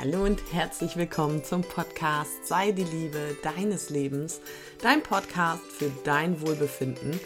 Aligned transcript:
Hallo 0.00 0.22
und 0.22 0.40
herzlich 0.52 0.96
willkommen 0.96 1.42
zum 1.42 1.62
Podcast 1.62 2.46
Sei 2.46 2.70
die 2.70 2.84
Liebe 2.84 3.36
deines 3.42 3.90
Lebens, 3.90 4.40
dein 4.80 5.02
Podcast 5.02 5.64
für 5.72 5.90
dein 6.04 6.40
Wohlbefinden. 6.40 7.18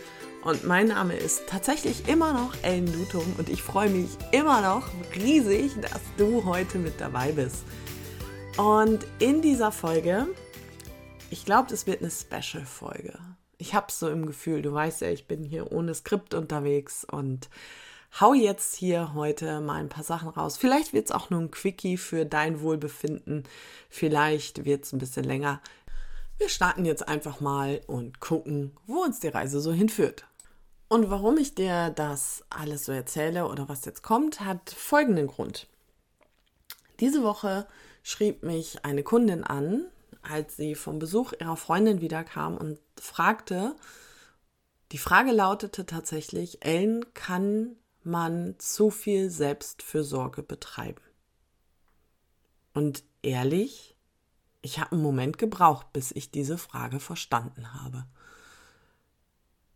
Und 0.43 0.65
mein 0.65 0.87
Name 0.89 1.15
ist 1.15 1.47
tatsächlich 1.47 2.09
immer 2.09 2.33
noch 2.33 2.55
Ellen 2.63 2.91
Lutum 2.91 3.27
und 3.37 3.51
ich 3.51 3.63
freue 3.63 3.91
mich 3.91 4.09
immer 4.31 4.63
noch 4.63 4.89
riesig, 5.15 5.73
dass 5.83 6.01
du 6.17 6.47
heute 6.47 6.79
mit 6.79 6.99
dabei 6.99 7.33
bist. 7.33 7.63
Und 8.57 9.07
in 9.19 9.43
dieser 9.43 9.71
Folge, 9.71 10.29
ich 11.29 11.45
glaube, 11.45 11.75
es 11.75 11.87
wird 11.87 12.01
eine 12.01 12.11
Special-Folge. 12.11 13.19
Ich 13.59 13.75
habe 13.75 13.93
so 13.93 14.09
im 14.09 14.25
Gefühl, 14.25 14.63
du 14.63 14.73
weißt 14.73 15.03
ja, 15.03 15.11
ich 15.11 15.27
bin 15.27 15.45
hier 15.45 15.73
ohne 15.73 15.95
Skript 15.95 16.33
unterwegs 16.33 17.05
und 17.05 17.51
hau 18.21 18.35
jetzt 18.35 18.75
hier 18.75 19.15
heute 19.15 19.61
mal 19.61 19.81
ein 19.81 19.89
paar 19.89 20.05
Sachen 20.05 20.29
raus. 20.29 20.57
Vielleicht 20.57 20.93
wird 20.93 21.07
es 21.07 21.13
auch 21.13 21.31
nur 21.31 21.41
ein 21.41 21.51
Quickie 21.51 21.97
für 21.97 22.27
dein 22.27 22.61
Wohlbefinden. 22.61 23.45
Vielleicht 23.89 24.65
wird 24.65 24.85
es 24.85 24.93
ein 24.93 24.99
bisschen 24.99 25.25
länger. 25.25 25.61
Wir 26.39 26.49
starten 26.49 26.85
jetzt 26.85 27.09
einfach 27.09 27.41
mal 27.41 27.81
und 27.87 28.21
gucken, 28.21 28.77
wo 28.87 29.03
uns 29.03 29.21
die 29.21 29.29
Reise 29.29 29.61
so 29.61 29.73
hinführt. 29.73 30.27
Und 30.89 31.09
warum 31.09 31.39
ich 31.39 31.55
dir 31.55 31.91
das 31.91 32.45
alles 32.51 32.85
so 32.85 32.93
erzähle 32.93 33.49
oder 33.49 33.69
was 33.69 33.85
jetzt 33.87 34.03
kommt, 34.03 34.41
hat 34.41 34.71
folgenden 34.71 35.27
Grund. 35.27 35.69
Diese 37.01 37.23
Woche 37.23 37.67
schrieb 38.03 38.43
mich 38.43 38.85
eine 38.85 39.03
Kundin 39.03 39.43
an, 39.43 39.87
als 40.21 40.57
sie 40.57 40.75
vom 40.75 40.99
Besuch 40.99 41.33
ihrer 41.41 41.57
Freundin 41.57 42.01
wiederkam 42.01 42.57
und 42.59 42.79
fragte, 43.01 43.75
die 44.93 44.99
Frage 44.99 45.33
lautete 45.33 45.87
tatsächlich, 45.87 46.63
Ellen, 46.65 47.07
kann 47.15 47.77
man 48.05 48.55
zu 48.59 48.91
viel 48.91 49.31
Selbstfürsorge 49.31 50.43
betreiben. 50.43 51.03
Und 52.75 53.05
ehrlich, 53.23 53.97
ich 54.63 54.79
habe 54.79 54.93
einen 54.93 55.03
Moment 55.03 55.39
gebraucht, 55.39 55.93
bis 55.93 56.13
ich 56.13 56.31
diese 56.31 56.57
Frage 56.57 57.01
verstanden 57.01 57.75
habe. 57.75 58.07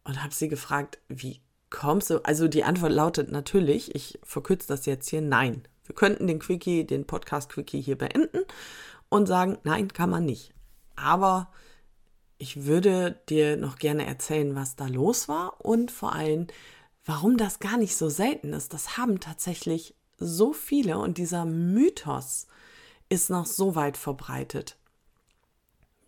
Und 0.05 0.23
habe 0.23 0.33
sie 0.33 0.49
gefragt, 0.49 0.99
wie 1.09 1.41
kommst 1.69 2.11
du? 2.11 2.25
Also 2.25 2.49
die 2.49 2.65
Antwort 2.65 2.93
lautet 2.93 3.31
natürlich, 3.33 3.95
ich 3.95 4.19
verkürze 4.23 4.69
das 4.69 4.87
jetzt 4.87 5.09
hier, 5.09 5.21
nein. 5.21 5.67
Wir 5.85 5.95
könnten 5.95 6.27
den 6.27 6.39
Quickie, 6.39 6.85
den 6.85 7.07
Podcast 7.07 7.51
Quickie 7.51 7.81
hier 7.81 7.99
beenden 7.99 8.45
und 9.09 9.27
sagen, 9.27 9.59
nein, 9.65 9.93
kann 9.93 10.11
man 10.11 10.25
nicht. 10.25 10.53
Aber 10.95 11.51
ich 12.39 12.65
würde 12.65 13.21
dir 13.29 13.57
noch 13.57 13.77
gerne 13.77 14.07
erzählen, 14.07 14.55
was 14.55 14.77
da 14.77 14.87
los 14.87 15.29
war 15.29 15.65
und 15.65 15.91
vor 15.91 16.13
allem, 16.13 16.47
warum 17.07 17.39
das 17.39 17.61
gar 17.61 17.79
nicht 17.79 17.97
so 17.97 18.11
selten 18.11 18.53
ist. 18.53 18.75
Das 18.75 18.99
haben 18.99 19.21
tatsächlich 19.21 19.95
so 20.19 20.53
viele 20.53 20.99
und 20.99 21.19
dieser 21.19 21.45
Mythos 21.45 22.47
ist 23.09 23.31
noch 23.31 23.47
so 23.47 23.75
weit 23.75 23.97
verbreitet. 23.97 24.77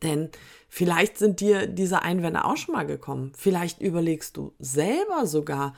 Denn 0.03 0.31
vielleicht 0.69 1.19
sind 1.19 1.41
dir 1.41 1.67
diese 1.67 2.03
Einwände 2.03 2.45
auch 2.45 2.57
schon 2.57 2.75
mal 2.75 2.87
gekommen. 2.87 3.33
Vielleicht 3.37 3.81
überlegst 3.81 4.37
du 4.37 4.55
selber 4.59 5.27
sogar, 5.27 5.75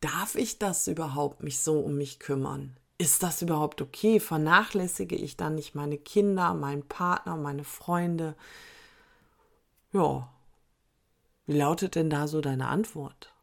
darf 0.00 0.34
ich 0.34 0.58
das 0.58 0.86
überhaupt 0.86 1.42
mich 1.42 1.60
so 1.60 1.80
um 1.80 1.96
mich 1.96 2.18
kümmern? 2.18 2.76
Ist 2.98 3.22
das 3.22 3.42
überhaupt 3.42 3.82
okay? 3.82 4.20
Vernachlässige 4.20 5.16
ich 5.16 5.36
dann 5.36 5.56
nicht 5.56 5.74
meine 5.74 5.98
Kinder, 5.98 6.54
meinen 6.54 6.86
Partner, 6.86 7.36
meine 7.36 7.64
Freunde? 7.64 8.36
Ja. 9.92 10.28
Wie 11.46 11.58
lautet 11.58 11.96
denn 11.96 12.10
da 12.10 12.28
so 12.28 12.40
deine 12.40 12.68
Antwort? 12.68 13.33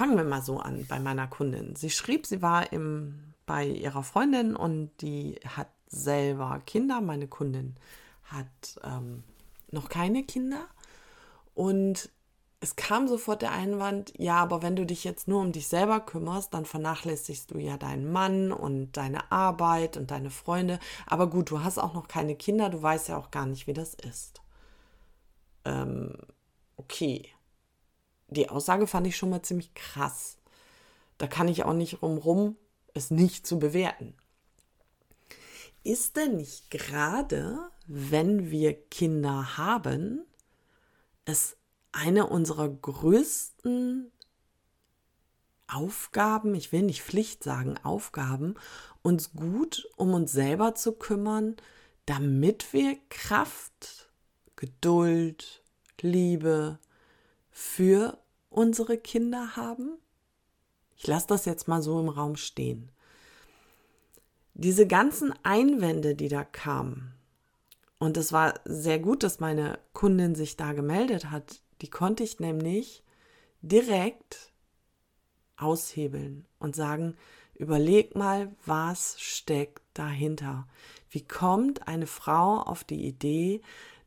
Fangen 0.00 0.16
wir 0.16 0.24
mal 0.24 0.40
so 0.40 0.56
an 0.56 0.86
bei 0.88 0.98
meiner 0.98 1.26
Kundin. 1.26 1.76
Sie 1.76 1.90
schrieb, 1.90 2.26
sie 2.26 2.40
war 2.40 2.72
im, 2.72 3.34
bei 3.44 3.66
ihrer 3.66 4.02
Freundin 4.02 4.56
und 4.56 4.90
die 5.02 5.38
hat 5.46 5.68
selber 5.88 6.62
Kinder. 6.64 7.02
Meine 7.02 7.28
Kundin 7.28 7.74
hat 8.24 8.80
ähm, 8.82 9.24
noch 9.70 9.90
keine 9.90 10.24
Kinder. 10.24 10.68
Und 11.52 12.08
es 12.60 12.76
kam 12.76 13.08
sofort 13.08 13.42
der 13.42 13.52
Einwand, 13.52 14.14
ja, 14.16 14.36
aber 14.36 14.62
wenn 14.62 14.74
du 14.74 14.86
dich 14.86 15.04
jetzt 15.04 15.28
nur 15.28 15.42
um 15.42 15.52
dich 15.52 15.68
selber 15.68 16.00
kümmerst, 16.00 16.54
dann 16.54 16.64
vernachlässigst 16.64 17.50
du 17.50 17.58
ja 17.58 17.76
deinen 17.76 18.10
Mann 18.10 18.52
und 18.52 18.92
deine 18.92 19.30
Arbeit 19.30 19.98
und 19.98 20.10
deine 20.10 20.30
Freunde. 20.30 20.78
Aber 21.08 21.28
gut, 21.28 21.50
du 21.50 21.62
hast 21.62 21.76
auch 21.76 21.92
noch 21.92 22.08
keine 22.08 22.36
Kinder, 22.36 22.70
du 22.70 22.80
weißt 22.80 23.08
ja 23.08 23.18
auch 23.18 23.30
gar 23.30 23.44
nicht, 23.44 23.66
wie 23.66 23.74
das 23.74 23.92
ist. 23.92 24.40
Ähm, 25.66 26.16
okay 26.78 27.30
die 28.30 28.48
Aussage 28.48 28.86
fand 28.86 29.06
ich 29.06 29.16
schon 29.16 29.30
mal 29.30 29.42
ziemlich 29.42 29.74
krass. 29.74 30.38
Da 31.18 31.26
kann 31.26 31.48
ich 31.48 31.64
auch 31.64 31.74
nicht 31.74 32.02
rumrum, 32.02 32.56
es 32.94 33.10
nicht 33.10 33.46
zu 33.46 33.58
bewerten. 33.58 34.14
Ist 35.82 36.16
denn 36.16 36.36
nicht 36.36 36.70
gerade, 36.70 37.58
wenn 37.86 38.50
wir 38.50 38.74
Kinder 38.88 39.56
haben, 39.56 40.24
es 41.24 41.56
eine 41.92 42.26
unserer 42.26 42.68
größten 42.68 44.10
Aufgaben, 45.66 46.54
ich 46.54 46.72
will 46.72 46.82
nicht 46.82 47.02
Pflicht 47.02 47.44
sagen, 47.44 47.78
Aufgaben, 47.82 48.54
uns 49.02 49.32
gut 49.32 49.88
um 49.96 50.14
uns 50.14 50.32
selber 50.32 50.74
zu 50.74 50.92
kümmern, 50.92 51.56
damit 52.06 52.72
wir 52.72 52.96
Kraft, 53.08 54.10
Geduld, 54.56 55.62
Liebe, 56.00 56.78
für 57.50 58.18
unsere 58.50 58.98
Kinder 58.98 59.56
haben? 59.56 59.96
Ich 60.96 61.06
lasse 61.06 61.28
das 61.28 61.46
jetzt 61.46 61.66
mal 61.66 61.80
so 61.80 61.98
im 61.98 62.10
Raum 62.10 62.36
stehen. 62.36 62.90
Diese 64.52 64.86
ganzen 64.86 65.32
Einwände, 65.42 66.14
die 66.14 66.28
da 66.28 66.44
kamen, 66.44 67.14
und 67.98 68.16
es 68.16 68.32
war 68.32 68.54
sehr 68.64 68.98
gut, 68.98 69.22
dass 69.22 69.40
meine 69.40 69.78
Kundin 69.92 70.34
sich 70.34 70.56
da 70.56 70.72
gemeldet 70.72 71.30
hat, 71.30 71.60
die 71.82 71.90
konnte 71.90 72.24
ich 72.24 72.40
nämlich 72.40 73.04
direkt 73.60 74.52
aushebeln 75.58 76.46
und 76.58 76.74
sagen, 76.74 77.14
überleg 77.54 78.16
mal, 78.16 78.56
was 78.64 79.20
steckt 79.20 79.82
dahinter. 79.92 80.66
Wie 81.10 81.26
kommt 81.26 81.88
eine 81.88 82.06
Frau 82.06 82.62
auf 82.62 82.84
die 82.84 83.06
Idee, 83.06 83.60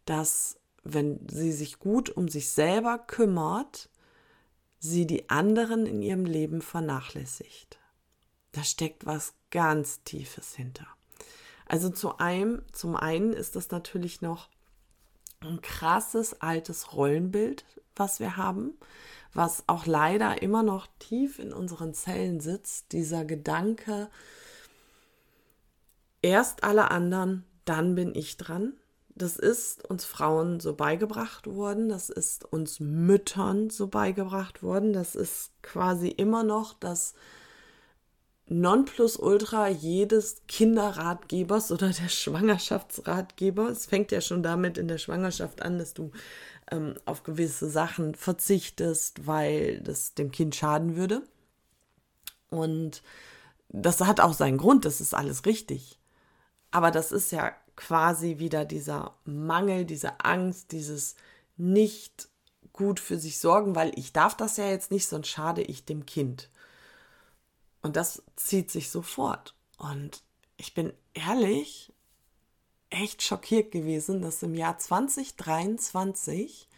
dass 0.06 0.58
wenn 0.84 1.20
sie 1.30 1.52
sich 1.52 1.78
gut 1.78 2.10
um 2.10 2.28
sich 2.28 2.50
selber 2.50 2.98
kümmert, 2.98 3.90
sie 4.84 5.08
die 5.08 5.30
anderen 5.30 5.86
in 5.86 6.02
ihrem 6.02 6.26
Leben 6.26 6.62
vernachlässigt. 6.62 7.80
Da 8.52 8.66
steckt 8.66 9.06
was 9.06 9.34
ganz 9.50 10.04
Tiefes 10.04 10.56
hinter. 10.56 10.86
Also 11.66 11.90
zu 11.90 12.18
einem, 12.18 12.64
zum 12.74 12.98
einen 12.98 13.32
ist 13.32 13.56
das 13.56 13.72
natürlich 13.72 14.22
noch 14.22 14.50
ein 15.40 15.62
krasses 15.62 16.42
altes 16.42 16.94
Rollenbild, 16.94 17.64
was 17.96 18.20
wir 18.20 18.36
haben, 18.36 18.74
was 19.34 19.64
auch 19.68 19.86
leider 19.86 20.42
immer 20.42 20.64
noch 20.64 20.88
tief 21.00 21.40
in 21.40 21.54
unseren 21.54 21.94
Zellen 21.94 22.42
sitzt, 22.42 22.92
dieser 22.92 23.24
Gedanke, 23.24 24.10
erst 26.22 26.66
alle 26.66 26.92
anderen, 26.92 27.46
dann 27.64 27.96
bin 27.96 28.14
ich 28.14 28.36
dran. 28.36 28.74
Das 29.16 29.38
ist 29.38 29.88
uns 29.90 30.06
Frauen 30.06 30.60
so 30.60 30.74
beigebracht 30.74 31.46
worden, 31.46 31.88
das 31.90 32.10
ist 32.10 32.52
uns 32.52 32.80
Müttern 32.80 33.70
so 33.70 33.88
beigebracht 33.88 34.64
worden, 34.64 34.92
das 34.92 35.16
ist 35.16 35.52
quasi 35.62 36.08
immer 36.08 36.44
noch 36.44 36.74
das 36.74 37.14
Nonplusultra 38.48 39.70
jedes 39.70 40.42
Kinderratgebers 40.48 41.72
oder 41.72 41.90
der 41.90 42.10
Schwangerschaftsratgeber. 42.10 43.70
Es 43.70 43.86
fängt 43.86 44.12
ja 44.12 44.20
schon 44.20 44.44
damit 44.44 44.78
in 44.78 44.88
der 44.88 44.98
Schwangerschaft 44.98 45.62
an, 45.62 45.80
dass 45.80 45.94
du 45.94 46.12
ähm, 46.72 46.96
auf 47.06 47.24
gewisse 47.24 47.70
Sachen 47.70 48.16
verzichtest, 48.16 49.26
weil 49.28 49.80
das 49.82 50.14
dem 50.14 50.32
Kind 50.32 50.56
schaden 50.56 50.96
würde. 50.96 51.22
Und 52.50 53.02
das 53.70 54.02
hat 54.02 54.20
auch 54.20 54.34
seinen 54.34 54.58
Grund, 54.58 54.86
das 54.86 55.02
ist 55.02 55.14
alles 55.14 55.46
richtig. 55.46 56.00
Aber 56.72 56.92
das 56.92 57.12
ist 57.12 57.32
ja 57.32 57.54
quasi 57.76 58.40
wieder 58.40 58.66
dieser 58.66 59.16
Mangel, 59.26 59.86
diese 59.86 60.24
Angst, 60.24 60.72
dieses 60.72 61.16
nicht 61.58 62.30
gut 62.72 63.00
für 63.00 63.18
sich 63.18 63.40
sorgen, 63.40 63.76
weil 63.76 63.98
ich 63.98 64.14
darf 64.14 64.36
das 64.36 64.58
ja 64.58 64.68
jetzt 64.68 64.92
nicht, 64.92 65.08
sonst 65.08 65.28
schade 65.28 65.62
ich 65.62 65.86
dem 65.86 66.06
Kind. 66.06 66.50
Und 67.82 67.96
das 67.96 68.24
zieht 68.36 68.72
sich 68.72 68.90
sofort. 68.90 69.56
Und 69.78 70.24
ich 70.58 70.74
bin 70.74 70.94
ehrlich 71.14 71.94
echt 72.90 73.22
schockiert 73.22 73.72
gewesen, 73.72 74.22
dass 74.22 74.44
im 74.44 74.56
Jahr 74.56 74.78
2023 74.78 76.70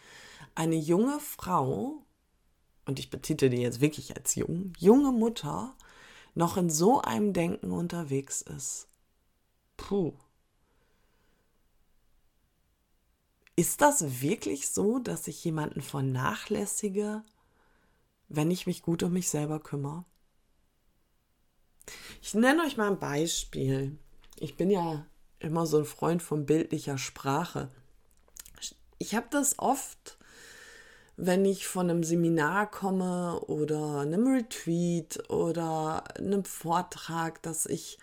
eine 0.56 0.76
junge 0.76 1.20
Frau, 1.20 2.04
und 2.86 3.00
ich 3.00 3.10
betitel 3.10 3.50
die 3.50 3.62
jetzt 3.62 3.82
wirklich 3.82 4.16
als 4.16 4.36
jung, 4.36 4.74
junge 4.78 5.12
Mutter, 5.12 5.76
noch 6.34 6.58
in 6.58 6.70
so 6.70 7.02
einem 7.02 7.34
Denken 7.34 7.72
unterwegs 7.72 8.42
ist. 8.42 8.88
Puh. 9.78 10.14
Ist 13.58 13.82
das 13.82 14.22
wirklich 14.22 14.70
so, 14.70 15.00
dass 15.00 15.28
ich 15.28 15.44
jemanden 15.46 15.82
vernachlässige, 15.82 17.24
wenn 18.28 18.52
ich 18.52 18.68
mich 18.68 18.82
gut 18.82 19.02
um 19.04 19.14
mich 19.14 19.30
selber 19.30 19.60
kümmere? 19.60 20.04
Ich 22.22 22.34
nenne 22.34 22.64
euch 22.64 22.76
mal 22.76 22.90
ein 22.90 23.00
Beispiel. 23.00 23.98
Ich 24.40 24.58
bin 24.58 24.70
ja 24.70 25.06
immer 25.40 25.66
so 25.66 25.78
ein 25.78 25.86
Freund 25.86 26.22
von 26.22 26.46
bildlicher 26.46 26.98
Sprache. 26.98 27.70
Ich 28.98 29.16
habe 29.16 29.28
das 29.30 29.58
oft, 29.60 30.18
wenn 31.16 31.46
ich 31.46 31.68
von 31.68 31.90
einem 31.90 32.04
Seminar 32.04 32.70
komme 32.70 33.40
oder 33.42 34.00
einem 34.00 34.28
Retreat 34.28 35.30
oder 35.30 36.04
einem 36.18 36.44
Vortrag, 36.44 37.42
dass 37.44 37.66
ich 37.66 38.00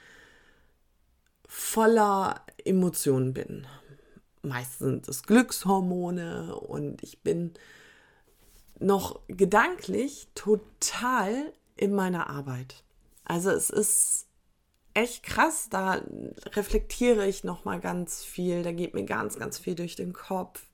voller 1.47 2.47
Emotionen 2.65 3.35
bin. 3.35 3.67
Meistens 4.43 4.79
sind 4.79 5.09
es 5.09 5.23
Glückshormone 5.23 6.57
und 6.57 7.03
ich 7.03 7.23
bin 7.23 7.55
noch 8.79 9.21
gedanklich 9.29 10.29
total 10.35 11.53
in 11.77 11.95
meiner 11.95 12.29
Arbeit. 12.29 12.83
Also 13.25 13.51
es 13.51 13.71
ist 13.71 14.27
echt 14.95 15.23
krass, 15.23 15.69
da 15.71 16.03
reflektiere 16.55 17.27
ich 17.27 17.45
noch 17.45 17.65
mal 17.65 17.81
ganz 17.81 18.25
viel, 18.25 18.63
da 18.63 18.73
geht 18.73 18.95
mir 18.95 19.05
ganz 19.05 19.39
ganz 19.39 19.59
viel 19.59 19.75
durch 19.75 19.95
den 19.95 20.13
Kopf. 20.13 20.67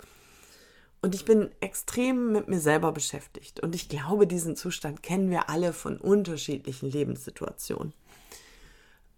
Und 1.01 1.15
ich 1.15 1.25
bin 1.25 1.51
extrem 1.61 2.33
mit 2.33 2.49
mir 2.49 2.59
selber 2.59 2.91
beschäftigt. 2.91 3.61
Und 3.61 3.75
ich 3.75 3.89
glaube, 3.89 4.27
diesen 4.27 4.57
Zustand 4.57 5.03
kennen 5.03 5.31
wir 5.31 5.49
alle 5.49 5.73
von 5.73 5.97
unterschiedlichen 5.97 6.91
Lebenssituationen. 6.91 7.93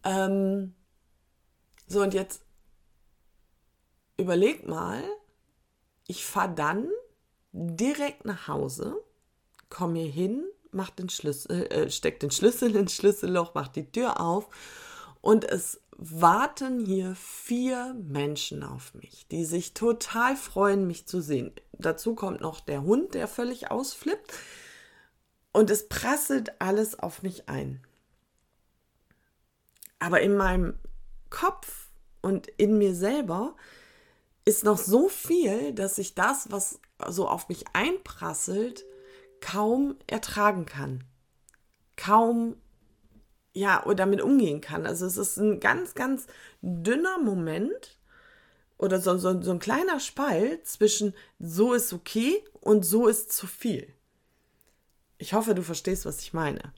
Ähm, 0.04 0.74
so, 1.86 2.02
und 2.02 2.12
jetzt 2.12 2.42
überleg 4.20 4.66
mal, 4.66 5.02
ich 6.06 6.24
fahre 6.24 6.54
dann 6.54 6.88
direkt 7.52 8.24
nach 8.24 8.48
Hause, 8.48 8.96
komme 9.68 10.00
hier 10.00 10.10
hin, 10.10 10.44
mach 10.72 10.90
den 10.90 11.08
Schlüssel, 11.08 11.66
äh, 11.66 11.90
steck 11.90 12.20
den 12.20 12.30
Schlüssel 12.30 12.74
ins 12.76 12.94
Schlüsselloch, 12.94 13.54
mach 13.54 13.68
die 13.68 13.90
Tür 13.90 14.20
auf 14.20 14.48
und 15.20 15.44
es 15.44 15.80
warten 15.96 16.84
hier 16.84 17.14
vier 17.14 17.94
Menschen 17.94 18.62
auf 18.62 18.94
mich, 18.94 19.26
die 19.28 19.44
sich 19.44 19.74
total 19.74 20.34
freuen, 20.36 20.86
mich 20.86 21.06
zu 21.06 21.20
sehen. 21.20 21.52
Dazu 21.72 22.14
kommt 22.14 22.40
noch 22.40 22.60
der 22.60 22.82
Hund, 22.82 23.14
der 23.14 23.28
völlig 23.28 23.70
ausflippt 23.70 24.32
und 25.52 25.70
es 25.70 25.88
prasselt 25.88 26.60
alles 26.60 26.98
auf 26.98 27.22
mich 27.22 27.48
ein. 27.48 27.84
Aber 29.98 30.22
in 30.22 30.36
meinem 30.36 30.78
Kopf 31.28 31.88
und 32.22 32.48
in 32.48 32.78
mir 32.78 32.94
selber 32.94 33.54
ist 34.44 34.64
noch 34.64 34.78
so 34.78 35.08
viel, 35.08 35.72
dass 35.72 35.98
ich 35.98 36.14
das, 36.14 36.50
was 36.50 36.80
so 37.08 37.28
auf 37.28 37.48
mich 37.48 37.64
einprasselt, 37.72 38.84
kaum 39.40 39.96
ertragen 40.06 40.66
kann. 40.66 41.04
Kaum, 41.96 42.56
ja, 43.52 43.84
oder 43.84 43.96
damit 43.96 44.22
umgehen 44.22 44.60
kann. 44.60 44.86
Also 44.86 45.06
es 45.06 45.16
ist 45.16 45.36
ein 45.36 45.60
ganz, 45.60 45.94
ganz 45.94 46.26
dünner 46.62 47.18
Moment 47.18 47.98
oder 48.78 49.00
so, 49.00 49.18
so, 49.18 49.40
so 49.42 49.50
ein 49.50 49.58
kleiner 49.58 50.00
Spalt 50.00 50.66
zwischen 50.66 51.14
so 51.38 51.74
ist 51.74 51.92
okay 51.92 52.42
und 52.60 52.84
so 52.84 53.08
ist 53.08 53.32
zu 53.32 53.46
viel. 53.46 53.92
Ich 55.18 55.34
hoffe, 55.34 55.54
du 55.54 55.62
verstehst, 55.62 56.06
was 56.06 56.20
ich 56.20 56.32
meine. 56.32 56.72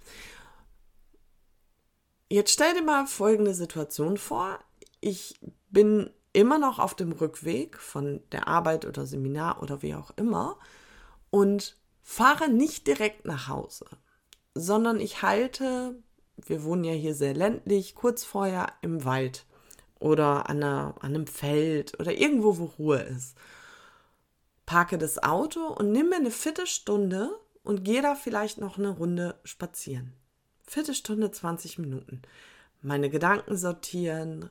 Jetzt 2.29 2.53
stell 2.53 2.75
dir 2.75 2.83
mal 2.83 3.07
folgende 3.07 3.55
Situation 3.55 4.17
vor. 4.17 4.59
Ich 5.01 5.39
bin 5.71 6.11
immer 6.33 6.59
noch 6.59 6.79
auf 6.79 6.95
dem 6.95 7.13
Rückweg 7.13 7.79
von 7.79 8.21
der 8.33 8.49
Arbeit 8.49 8.85
oder 8.85 9.07
Seminar 9.07 9.63
oder 9.63 9.83
wie 9.83 9.95
auch 9.95 10.11
immer 10.17 10.59
und 11.31 11.77
fahre 12.03 12.49
nicht 12.49 12.87
direkt 12.87 13.27
nach 13.27 13.49
Hause, 13.49 13.87
sondern 14.55 15.01
ich 15.01 15.23
halte, 15.23 16.03
wir 16.37 16.65
wohnen 16.65 16.85
ja 16.85 16.93
hier 16.93 17.15
sehr 17.15 17.35
ländlich, 17.35 17.95
kurz 17.95 18.25
vorher 18.25 18.73
im 18.83 19.05
Wald 19.05 19.47
oder 19.99 20.49
an, 20.49 20.59
einer, 20.59 20.95
an 21.01 21.15
einem 21.15 21.27
Feld 21.27 21.99
oder 22.01 22.13
irgendwo, 22.13 22.59
wo 22.59 22.65
Ruhe 22.65 23.01
ist. 23.01 23.37
Parke 24.67 24.99
das 24.99 25.23
Auto 25.23 25.61
und 25.61 25.93
nimm 25.93 26.09
mir 26.09 26.17
eine 26.17 26.31
Viertelstunde 26.31 27.31
und 27.63 27.85
gehe 27.85 28.03
da 28.03 28.15
vielleicht 28.15 28.59
noch 28.59 28.79
eine 28.79 28.91
Runde 28.91 29.39
spazieren. 29.45 30.15
Viertelstunde, 30.67 31.31
20 31.31 31.79
Minuten. 31.79 32.23
Meine 32.81 33.11
Gedanken 33.11 33.57
sortieren, 33.57 34.51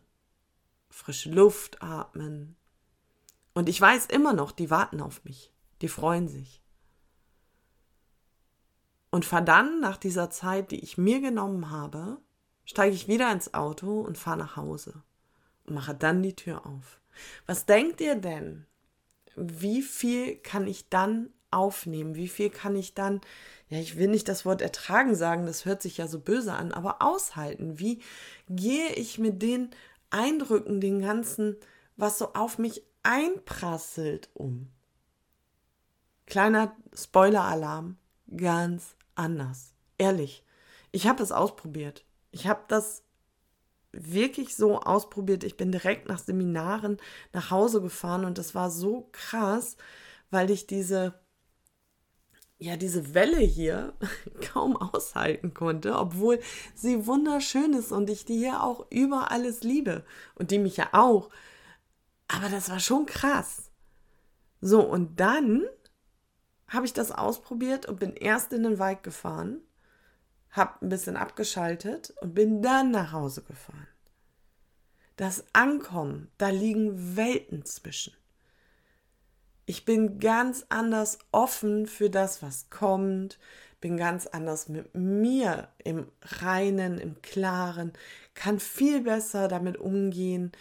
frische 0.91 1.31
Luft 1.31 1.81
atmen. 1.81 2.55
Und 3.53 3.67
ich 3.67 3.81
weiß 3.81 4.05
immer 4.07 4.33
noch, 4.33 4.51
die 4.51 4.69
warten 4.69 5.01
auf 5.01 5.23
mich. 5.23 5.51
Die 5.81 5.87
freuen 5.87 6.27
sich. 6.27 6.61
Und 9.09 9.25
fahr 9.25 9.41
dann 9.41 9.81
nach 9.81 9.97
dieser 9.97 10.29
Zeit, 10.29 10.71
die 10.71 10.79
ich 10.79 10.97
mir 10.97 11.19
genommen 11.19 11.69
habe, 11.69 12.17
steige 12.63 12.95
ich 12.95 13.07
wieder 13.07 13.31
ins 13.31 13.53
Auto 13.53 13.99
und 14.01 14.17
fahre 14.17 14.37
nach 14.37 14.55
Hause 14.55 15.03
und 15.65 15.73
mache 15.73 15.93
dann 15.95 16.23
die 16.23 16.35
Tür 16.35 16.65
auf. 16.65 17.01
Was 17.45 17.65
denkt 17.65 17.99
ihr 17.99 18.15
denn? 18.15 18.65
Wie 19.35 19.81
viel 19.81 20.37
kann 20.37 20.67
ich 20.67 20.87
dann 20.89 21.29
aufnehmen? 21.51 22.15
Wie 22.15 22.29
viel 22.29 22.49
kann 22.49 22.75
ich 22.75 22.93
dann, 22.93 23.19
ja, 23.67 23.79
ich 23.79 23.97
will 23.97 24.07
nicht 24.07 24.29
das 24.29 24.45
Wort 24.45 24.61
ertragen 24.61 25.15
sagen, 25.15 25.45
das 25.45 25.65
hört 25.65 25.81
sich 25.81 25.97
ja 25.97 26.07
so 26.07 26.19
böse 26.19 26.53
an, 26.53 26.71
aber 26.71 27.01
aushalten? 27.01 27.79
Wie 27.79 28.01
gehe 28.49 28.93
ich 28.93 29.19
mit 29.19 29.41
den 29.41 29.71
Eindrücken, 30.11 30.81
den 30.81 31.01
ganzen, 31.01 31.57
was 31.97 32.17
so 32.17 32.33
auf 32.33 32.57
mich 32.57 32.83
einprasselt 33.03 34.29
um? 34.33 34.69
Kleiner 36.25 36.75
Spoiler-Alarm, 36.93 37.97
ganz 38.35 38.95
anders. 39.15 39.73
Ehrlich, 39.97 40.43
ich 40.91 41.07
habe 41.07 41.19
das 41.19 41.31
ausprobiert. 41.31 42.05
Ich 42.31 42.47
habe 42.47 42.61
das 42.67 43.03
wirklich 43.91 44.55
so 44.55 44.79
ausprobiert. 44.79 45.43
Ich 45.43 45.57
bin 45.57 45.71
direkt 45.71 46.07
nach 46.07 46.19
Seminaren 46.19 46.97
nach 47.33 47.51
Hause 47.51 47.81
gefahren 47.81 48.25
und 48.25 48.37
das 48.37 48.55
war 48.55 48.71
so 48.71 49.09
krass, 49.11 49.75
weil 50.29 50.49
ich 50.49 50.67
diese 50.67 51.13
ja 52.61 52.77
diese 52.77 53.15
Welle 53.15 53.39
hier 53.39 53.93
kaum 54.53 54.77
aushalten 54.77 55.53
konnte, 55.53 55.97
obwohl 55.97 56.39
sie 56.75 57.07
wunderschön 57.07 57.73
ist 57.73 57.91
und 57.91 58.09
ich 58.09 58.23
die 58.23 58.37
hier 58.37 58.63
auch 58.63 58.85
über 58.91 59.31
alles 59.31 59.63
liebe 59.63 60.05
und 60.35 60.51
die 60.51 60.59
mich 60.59 60.77
ja 60.77 60.89
auch. 60.93 61.29
Aber 62.27 62.49
das 62.49 62.69
war 62.69 62.79
schon 62.79 63.07
krass. 63.07 63.71
So 64.61 64.81
und 64.81 65.19
dann 65.19 65.65
habe 66.67 66.85
ich 66.85 66.93
das 66.93 67.11
ausprobiert 67.11 67.87
und 67.87 67.99
bin 67.99 68.13
erst 68.13 68.53
in 68.53 68.63
den 68.63 68.79
Wald 68.79 69.01
gefahren, 69.01 69.61
habe 70.51 70.85
ein 70.85 70.89
bisschen 70.89 71.17
abgeschaltet 71.17 72.13
und 72.21 72.35
bin 72.35 72.61
dann 72.61 72.91
nach 72.91 73.11
Hause 73.11 73.41
gefahren. 73.41 73.87
Das 75.17 75.43
Ankommen, 75.53 76.31
da 76.37 76.49
liegen 76.49 77.17
Welten 77.17 77.65
zwischen. 77.65 78.13
Ich 79.71 79.85
bin 79.85 80.19
ganz 80.19 80.65
anders 80.67 81.17
offen 81.31 81.87
für 81.87 82.09
das, 82.09 82.43
was 82.43 82.69
kommt, 82.69 83.39
bin 83.79 83.95
ganz 83.95 84.27
anders 84.27 84.67
mit 84.67 84.93
mir 84.93 85.69
im 85.81 86.09
Reinen, 86.21 86.97
im 86.97 87.21
Klaren, 87.21 87.93
kann 88.33 88.59
viel 88.59 88.99
besser 88.99 89.47
damit 89.47 89.77
umgehen, 89.77 90.51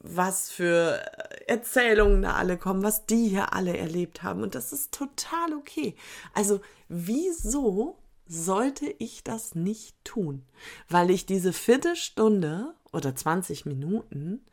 was 0.00 0.50
für 0.50 1.00
Erzählungen 1.46 2.20
da 2.20 2.34
alle 2.34 2.58
kommen, 2.58 2.82
was 2.82 3.06
die 3.06 3.30
hier 3.30 3.54
alle 3.54 3.74
erlebt 3.74 4.22
haben. 4.22 4.42
Und 4.42 4.54
das 4.54 4.74
ist 4.74 4.92
total 4.92 5.54
okay. 5.54 5.96
Also, 6.34 6.60
wieso 6.90 7.96
sollte 8.28 8.94
ich 8.98 9.24
das 9.24 9.54
nicht 9.54 9.96
tun? 10.04 10.44
Weil 10.90 11.08
ich 11.10 11.24
diese 11.24 11.54
Viertelstunde 11.54 12.74
oder 12.92 13.16
20 13.16 13.64
Minuten 13.64 14.44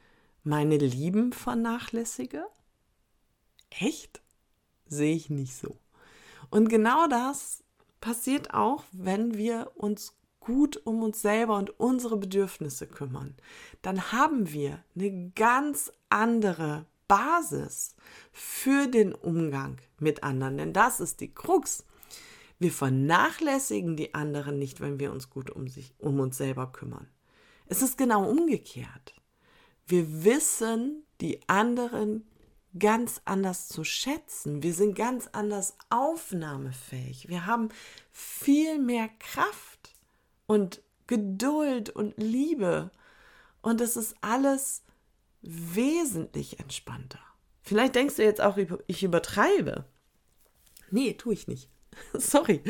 meine 0.45 0.77
Lieben 0.77 1.33
vernachlässige? 1.33 2.45
Echt? 3.79 4.21
Sehe 4.85 5.15
ich 5.15 5.29
nicht 5.29 5.55
so. 5.55 5.77
Und 6.49 6.69
genau 6.69 7.07
das 7.07 7.63
passiert 8.01 8.53
auch, 8.53 8.83
wenn 8.91 9.37
wir 9.37 9.71
uns 9.75 10.15
gut 10.39 10.81
um 10.85 11.03
uns 11.03 11.21
selber 11.21 11.57
und 11.57 11.79
unsere 11.79 12.17
Bedürfnisse 12.17 12.85
kümmern, 12.85 13.35
dann 13.81 14.11
haben 14.11 14.51
wir 14.51 14.83
eine 14.95 15.31
ganz 15.35 15.91
andere 16.09 16.85
Basis 17.07 17.95
für 18.31 18.87
den 18.87 19.13
Umgang 19.13 19.77
mit 19.99 20.23
anderen. 20.23 20.57
Denn 20.57 20.73
das 20.73 20.99
ist 20.99 21.21
die 21.21 21.33
Krux. 21.33 21.85
Wir 22.59 22.71
vernachlässigen 22.71 23.95
die 23.95 24.13
anderen 24.13 24.59
nicht, 24.59 24.81
wenn 24.81 24.99
wir 24.99 25.11
uns 25.11 25.29
gut 25.29 25.49
um, 25.49 25.67
sich, 25.67 25.93
um 25.97 26.19
uns 26.19 26.37
selber 26.37 26.71
kümmern. 26.71 27.07
Es 27.65 27.81
ist 27.81 27.97
genau 27.97 28.29
umgekehrt. 28.29 29.15
Wir 29.85 30.23
wissen 30.23 31.03
die 31.21 31.47
anderen 31.47 32.25
ganz 32.77 33.21
anders 33.25 33.67
zu 33.67 33.83
schätzen. 33.83 34.63
Wir 34.63 34.73
sind 34.73 34.95
ganz 34.95 35.29
anders 35.31 35.75
aufnahmefähig. 35.89 37.29
Wir 37.29 37.45
haben 37.45 37.69
viel 38.11 38.79
mehr 38.79 39.09
Kraft 39.19 39.93
und 40.47 40.81
Geduld 41.07 41.89
und 41.89 42.17
Liebe. 42.17 42.91
Und 43.61 43.81
es 43.81 43.95
ist 43.95 44.15
alles 44.21 44.83
wesentlich 45.41 46.59
entspannter. 46.59 47.19
Vielleicht 47.61 47.95
denkst 47.95 48.15
du 48.15 48.23
jetzt 48.23 48.41
auch, 48.41 48.57
ich 48.87 49.03
übertreibe. 49.03 49.85
Nee, 50.89 51.13
tue 51.13 51.33
ich 51.33 51.47
nicht. 51.47 51.69
Sorry, 52.13 52.61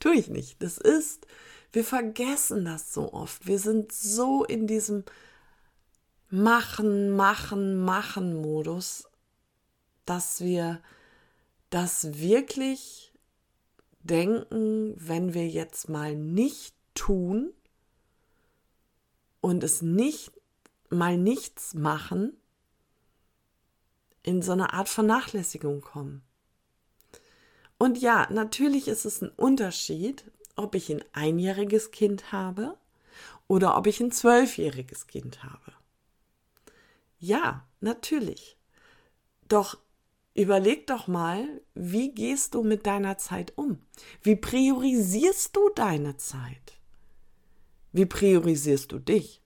tue 0.00 0.14
ich 0.14 0.28
nicht. 0.28 0.62
Das 0.62 0.78
ist 0.78 1.26
Wir 1.72 1.84
vergessen 1.84 2.64
das 2.66 2.92
so 2.92 3.12
oft. 3.12 3.46
Wir 3.46 3.58
sind 3.58 3.92
so 3.92 4.44
in 4.44 4.66
diesem 4.66 5.04
Machen, 6.28 7.10
Machen, 7.10 7.82
Machen-Modus, 7.82 9.08
dass 10.04 10.40
wir 10.40 10.82
das 11.70 12.18
wirklich 12.18 13.12
denken, 14.00 14.94
wenn 14.98 15.34
wir 15.34 15.48
jetzt 15.48 15.88
mal 15.88 16.16
nicht 16.16 16.74
tun 16.94 17.52
und 19.40 19.64
es 19.64 19.82
nicht 19.82 20.32
mal 20.90 21.16
nichts 21.16 21.74
machen, 21.74 22.36
in 24.22 24.42
so 24.42 24.52
eine 24.52 24.72
Art 24.72 24.88
Vernachlässigung 24.88 25.80
kommen. 25.80 26.22
Und 27.78 27.98
ja, 27.98 28.28
natürlich 28.30 28.86
ist 28.86 29.04
es 29.04 29.22
ein 29.22 29.30
Unterschied, 29.30 30.30
ob 30.54 30.74
ich 30.74 30.90
ein 30.90 31.02
einjähriges 31.12 31.90
Kind 31.90 32.30
habe 32.30 32.78
oder 33.48 33.76
ob 33.76 33.86
ich 33.86 34.00
ein 34.00 34.12
zwölfjähriges 34.12 35.08
Kind 35.08 35.42
habe. 35.42 35.72
Ja, 37.18 37.66
natürlich. 37.80 38.56
Doch 39.48 39.78
überleg 40.34 40.86
doch 40.86 41.06
mal, 41.06 41.60
wie 41.74 42.12
gehst 42.14 42.54
du 42.54 42.62
mit 42.62 42.86
deiner 42.86 43.18
Zeit 43.18 43.52
um? 43.56 43.78
Wie 44.22 44.36
priorisierst 44.36 45.54
du 45.54 45.70
deine 45.74 46.16
Zeit? 46.16 46.78
Wie 47.92 48.06
priorisierst 48.06 48.90
du 48.92 48.98
dich? 48.98 49.42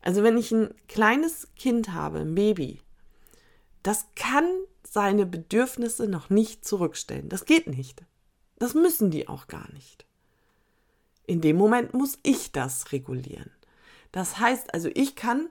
Also 0.00 0.22
wenn 0.22 0.38
ich 0.38 0.52
ein 0.52 0.72
kleines 0.86 1.48
Kind 1.56 1.92
habe, 1.92 2.20
ein 2.20 2.34
Baby, 2.34 2.80
das 3.82 4.06
kann 4.14 4.46
seine 4.84 5.26
Bedürfnisse 5.26 6.06
noch 6.08 6.30
nicht 6.30 6.64
zurückstellen. 6.64 7.28
Das 7.28 7.44
geht 7.44 7.66
nicht. 7.66 8.04
Das 8.58 8.74
müssen 8.74 9.10
die 9.10 9.28
auch 9.28 9.48
gar 9.48 9.70
nicht. 9.72 10.06
In 11.26 11.40
dem 11.40 11.56
Moment 11.56 11.92
muss 11.92 12.18
ich 12.22 12.52
das 12.52 12.92
regulieren. 12.92 13.50
Das 14.12 14.38
heißt 14.38 14.72
also, 14.72 14.88
ich 14.94 15.16
kann 15.16 15.48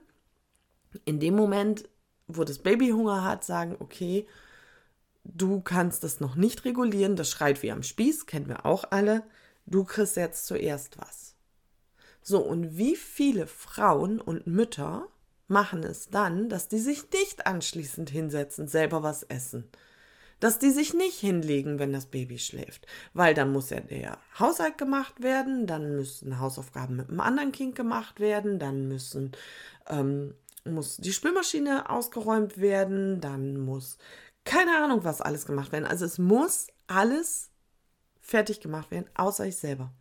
in 1.04 1.20
dem 1.20 1.36
Moment, 1.36 1.88
wo 2.26 2.44
das 2.44 2.58
Baby 2.58 2.88
Hunger 2.88 3.24
hat, 3.24 3.44
sagen, 3.44 3.76
okay, 3.78 4.26
du 5.34 5.60
kannst 5.60 6.04
das 6.04 6.20
noch 6.20 6.34
nicht 6.34 6.64
regulieren, 6.64 7.16
das 7.16 7.30
schreit 7.30 7.62
wie 7.62 7.72
am 7.72 7.82
Spieß, 7.82 8.26
kennen 8.26 8.48
wir 8.48 8.66
auch 8.66 8.84
alle, 8.90 9.22
du 9.66 9.84
kriegst 9.84 10.16
jetzt 10.16 10.46
zuerst 10.46 10.98
was. 10.98 11.34
So, 12.22 12.40
und 12.40 12.76
wie 12.76 12.96
viele 12.96 13.46
Frauen 13.46 14.20
und 14.20 14.46
Mütter 14.46 15.08
machen 15.48 15.84
es 15.84 16.08
dann, 16.08 16.48
dass 16.48 16.68
die 16.68 16.78
sich 16.78 17.04
nicht 17.12 17.46
anschließend 17.46 18.10
hinsetzen, 18.10 18.66
selber 18.66 19.02
was 19.02 19.22
essen? 19.22 19.68
Dass 20.40 20.58
die 20.58 20.70
sich 20.70 20.92
nicht 20.92 21.18
hinlegen, 21.18 21.78
wenn 21.78 21.92
das 21.92 22.06
Baby 22.06 22.38
schläft, 22.38 22.86
weil 23.14 23.32
dann 23.32 23.52
muss 23.52 23.70
ja 23.70 23.80
der 23.80 24.18
Haushalt 24.38 24.76
gemacht 24.76 25.22
werden, 25.22 25.66
dann 25.66 25.96
müssen 25.96 26.40
Hausaufgaben 26.40 26.96
mit 26.96 27.08
einem 27.08 27.20
anderen 27.20 27.52
Kind 27.52 27.74
gemacht 27.74 28.20
werden, 28.20 28.58
dann 28.58 28.88
müssen 28.88 29.32
ähm, 29.88 30.34
muss 30.66 30.96
die 30.96 31.12
Spülmaschine 31.12 31.88
ausgeräumt 31.90 32.58
werden, 32.58 33.20
dann 33.20 33.58
muss 33.60 33.98
keine 34.46 34.82
Ahnung, 34.82 35.04
was 35.04 35.20
alles 35.20 35.44
gemacht 35.44 35.72
werden. 35.72 35.84
Also 35.84 36.06
es 36.06 36.18
muss 36.18 36.68
alles 36.86 37.50
fertig 38.20 38.60
gemacht 38.60 38.90
werden, 38.90 39.10
außer 39.14 39.44
ich 39.44 39.56
selber. 39.56 39.92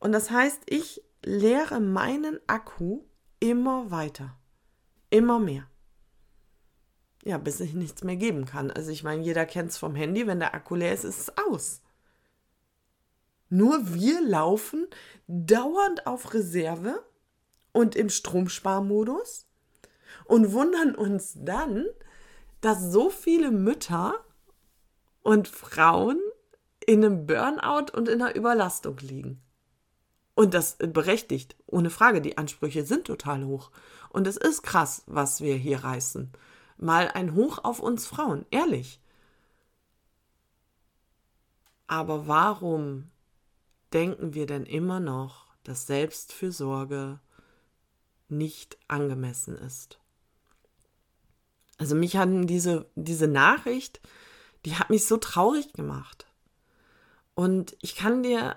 Und 0.00 0.12
das 0.12 0.30
heißt, 0.30 0.62
ich 0.66 1.02
leere 1.22 1.78
meinen 1.78 2.40
Akku 2.48 3.02
immer 3.38 3.90
weiter. 3.90 4.36
Immer 5.10 5.38
mehr. 5.38 5.66
Ja, 7.22 7.36
bis 7.36 7.60
ich 7.60 7.74
nichts 7.74 8.02
mehr 8.02 8.16
geben 8.16 8.46
kann. 8.46 8.70
Also 8.70 8.90
ich 8.90 9.04
meine, 9.04 9.22
jeder 9.22 9.44
kennt 9.44 9.70
es 9.70 9.78
vom 9.78 9.94
Handy, 9.94 10.26
wenn 10.26 10.40
der 10.40 10.54
Akku 10.54 10.74
leer 10.74 10.94
ist, 10.94 11.04
ist 11.04 11.20
es 11.20 11.32
aus. 11.36 11.82
Nur 13.50 13.94
wir 13.94 14.22
laufen 14.22 14.86
dauernd 15.26 16.06
auf 16.06 16.32
Reserve 16.32 17.04
und 17.72 17.94
im 17.94 18.08
Stromsparmodus 18.08 19.46
und 20.24 20.52
wundern 20.52 20.94
uns 20.94 21.34
dann, 21.36 21.84
dass 22.60 22.82
so 22.92 23.10
viele 23.10 23.50
Mütter 23.50 24.14
und 25.22 25.48
Frauen 25.48 26.20
in 26.86 27.04
einem 27.04 27.26
Burnout 27.26 27.92
und 27.92 28.08
in 28.08 28.22
einer 28.22 28.34
Überlastung 28.34 28.98
liegen. 28.98 29.42
Und 30.34 30.54
das 30.54 30.76
berechtigt, 30.78 31.56
ohne 31.66 31.90
Frage, 31.90 32.20
die 32.20 32.38
Ansprüche 32.38 32.84
sind 32.84 33.06
total 33.06 33.44
hoch. 33.44 33.70
Und 34.08 34.26
es 34.26 34.36
ist 34.36 34.62
krass, 34.62 35.02
was 35.06 35.40
wir 35.40 35.54
hier 35.54 35.84
reißen. 35.84 36.32
Mal 36.78 37.08
ein 37.08 37.34
Hoch 37.34 37.62
auf 37.62 37.80
uns 37.80 38.06
Frauen, 38.06 38.46
ehrlich. 38.50 39.00
Aber 41.86 42.26
warum 42.26 43.10
denken 43.92 44.32
wir 44.34 44.46
denn 44.46 44.64
immer 44.64 45.00
noch, 45.00 45.46
dass 45.64 45.86
Selbstfürsorge 45.86 47.20
nicht 48.28 48.78
angemessen 48.88 49.56
ist? 49.56 49.99
Also 51.80 51.94
mich 51.94 52.18
hat 52.18 52.28
diese, 52.30 52.90
diese 52.94 53.26
Nachricht, 53.26 54.02
die 54.66 54.76
hat 54.76 54.90
mich 54.90 55.06
so 55.06 55.16
traurig 55.16 55.72
gemacht. 55.72 56.26
Und 57.34 57.74
ich 57.80 57.96
kann 57.96 58.22
dir 58.22 58.56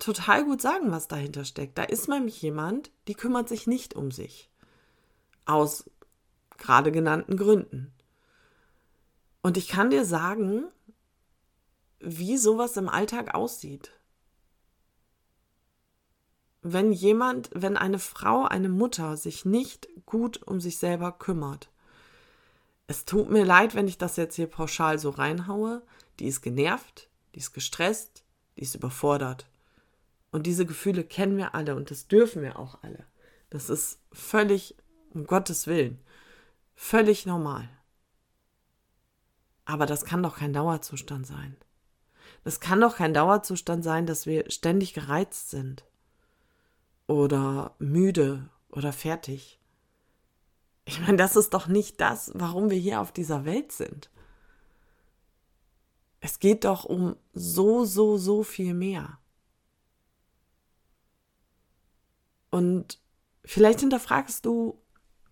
total 0.00 0.44
gut 0.44 0.60
sagen, 0.60 0.90
was 0.90 1.06
dahinter 1.06 1.44
steckt. 1.44 1.78
Da 1.78 1.84
ist 1.84 2.08
nämlich 2.08 2.42
jemand, 2.42 2.90
die 3.06 3.14
kümmert 3.14 3.48
sich 3.48 3.68
nicht 3.68 3.94
um 3.94 4.10
sich. 4.10 4.50
Aus 5.44 5.88
gerade 6.58 6.90
genannten 6.90 7.36
Gründen. 7.36 7.92
Und 9.40 9.56
ich 9.56 9.68
kann 9.68 9.90
dir 9.90 10.04
sagen, 10.04 10.64
wie 12.00 12.36
sowas 12.36 12.76
im 12.76 12.88
Alltag 12.88 13.36
aussieht. 13.36 13.92
Wenn 16.60 16.90
jemand, 16.90 17.50
wenn 17.54 17.76
eine 17.76 18.00
Frau, 18.00 18.42
eine 18.42 18.68
Mutter 18.68 19.16
sich 19.16 19.44
nicht 19.44 19.86
gut 20.06 20.42
um 20.42 20.60
sich 20.60 20.78
selber 20.78 21.12
kümmert, 21.12 21.68
es 22.86 23.04
tut 23.04 23.30
mir 23.30 23.44
leid, 23.44 23.74
wenn 23.74 23.88
ich 23.88 23.98
das 23.98 24.16
jetzt 24.16 24.36
hier 24.36 24.46
pauschal 24.46 24.98
so 24.98 25.10
reinhaue. 25.10 25.82
Die 26.18 26.26
ist 26.26 26.42
genervt, 26.42 27.08
die 27.34 27.38
ist 27.38 27.52
gestresst, 27.52 28.24
die 28.56 28.62
ist 28.62 28.74
überfordert. 28.74 29.46
Und 30.30 30.46
diese 30.46 30.66
Gefühle 30.66 31.04
kennen 31.04 31.36
wir 31.36 31.54
alle 31.54 31.76
und 31.76 31.90
das 31.90 32.08
dürfen 32.08 32.42
wir 32.42 32.58
auch 32.58 32.82
alle. 32.82 33.06
Das 33.50 33.70
ist 33.70 34.00
völlig, 34.12 34.76
um 35.12 35.26
Gottes 35.26 35.66
Willen, 35.66 36.00
völlig 36.74 37.24
normal. 37.24 37.68
Aber 39.64 39.86
das 39.86 40.04
kann 40.04 40.22
doch 40.22 40.36
kein 40.36 40.52
Dauerzustand 40.52 41.26
sein. 41.26 41.56
Das 42.42 42.60
kann 42.60 42.80
doch 42.80 42.96
kein 42.96 43.14
Dauerzustand 43.14 43.82
sein, 43.82 44.06
dass 44.06 44.26
wir 44.26 44.50
ständig 44.50 44.92
gereizt 44.92 45.50
sind 45.50 45.84
oder 47.06 47.74
müde 47.78 48.50
oder 48.68 48.92
fertig. 48.92 49.58
Ich 50.84 51.00
meine, 51.00 51.16
das 51.16 51.36
ist 51.36 51.54
doch 51.54 51.66
nicht 51.66 52.00
das, 52.00 52.30
warum 52.34 52.70
wir 52.70 52.78
hier 52.78 53.00
auf 53.00 53.12
dieser 53.12 53.44
Welt 53.44 53.72
sind. 53.72 54.10
Es 56.20 56.38
geht 56.38 56.64
doch 56.64 56.84
um 56.84 57.16
so, 57.32 57.84
so, 57.84 58.16
so 58.16 58.42
viel 58.42 58.74
mehr. 58.74 59.18
Und 62.50 63.00
vielleicht 63.44 63.80
hinterfragst 63.80 64.44
du 64.46 64.78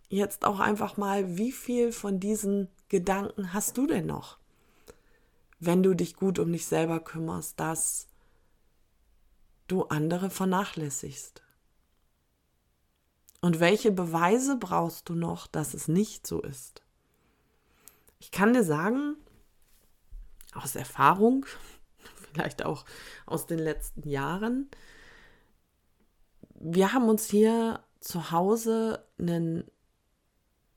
jetzt 0.08 0.44
auch 0.44 0.60
einfach 0.60 0.96
mal, 0.96 1.38
wie 1.38 1.52
viel 1.52 1.92
von 1.92 2.20
diesen 2.20 2.68
Gedanken 2.88 3.54
hast 3.54 3.78
du 3.78 3.86
denn 3.86 4.06
noch, 4.06 4.38
wenn 5.60 5.82
du 5.82 5.94
dich 5.94 6.16
gut 6.16 6.38
um 6.38 6.52
dich 6.52 6.66
selber 6.66 7.00
kümmerst, 7.00 7.58
dass 7.58 8.08
du 9.68 9.84
andere 9.84 10.28
vernachlässigst. 10.28 11.42
Und 13.42 13.58
welche 13.58 13.90
Beweise 13.90 14.56
brauchst 14.56 15.08
du 15.08 15.14
noch, 15.14 15.48
dass 15.48 15.74
es 15.74 15.88
nicht 15.88 16.26
so 16.26 16.40
ist? 16.40 16.80
Ich 18.20 18.30
kann 18.30 18.54
dir 18.54 18.62
sagen, 18.62 19.16
aus 20.54 20.76
Erfahrung, 20.76 21.44
vielleicht 22.32 22.64
auch 22.64 22.84
aus 23.26 23.46
den 23.46 23.58
letzten 23.58 24.08
Jahren, 24.08 24.70
wir 26.54 26.92
haben 26.92 27.08
uns 27.08 27.26
hier 27.26 27.82
zu 27.98 28.30
Hause 28.30 29.04
einen, 29.18 29.68